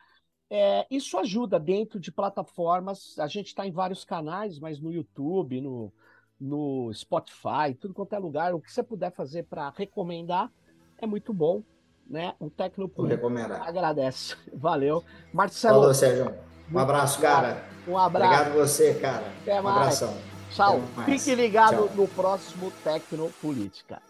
[0.50, 3.18] é, isso ajuda dentro de plataformas.
[3.20, 5.94] A gente está em vários canais, mas no YouTube, no,
[6.40, 8.56] no Spotify, tudo quanto é lugar.
[8.56, 10.52] O que você puder fazer para recomendar
[10.98, 11.64] é muito bom
[12.10, 12.34] né?
[12.40, 13.06] O técnico
[13.62, 14.36] agradece.
[14.54, 15.04] Valeu.
[15.32, 15.80] Marcelo.
[15.80, 16.34] Falou, Sérgio.
[16.72, 17.64] Um abraço, cara.
[17.88, 18.26] Um abraço.
[18.34, 19.24] Obrigado você, cara.
[19.42, 19.66] Até mais.
[19.66, 20.18] Um abração.
[20.52, 20.82] Tchau.
[21.06, 21.90] Fique ligado Tchau.
[21.96, 24.02] no próximo Tecnopolítica.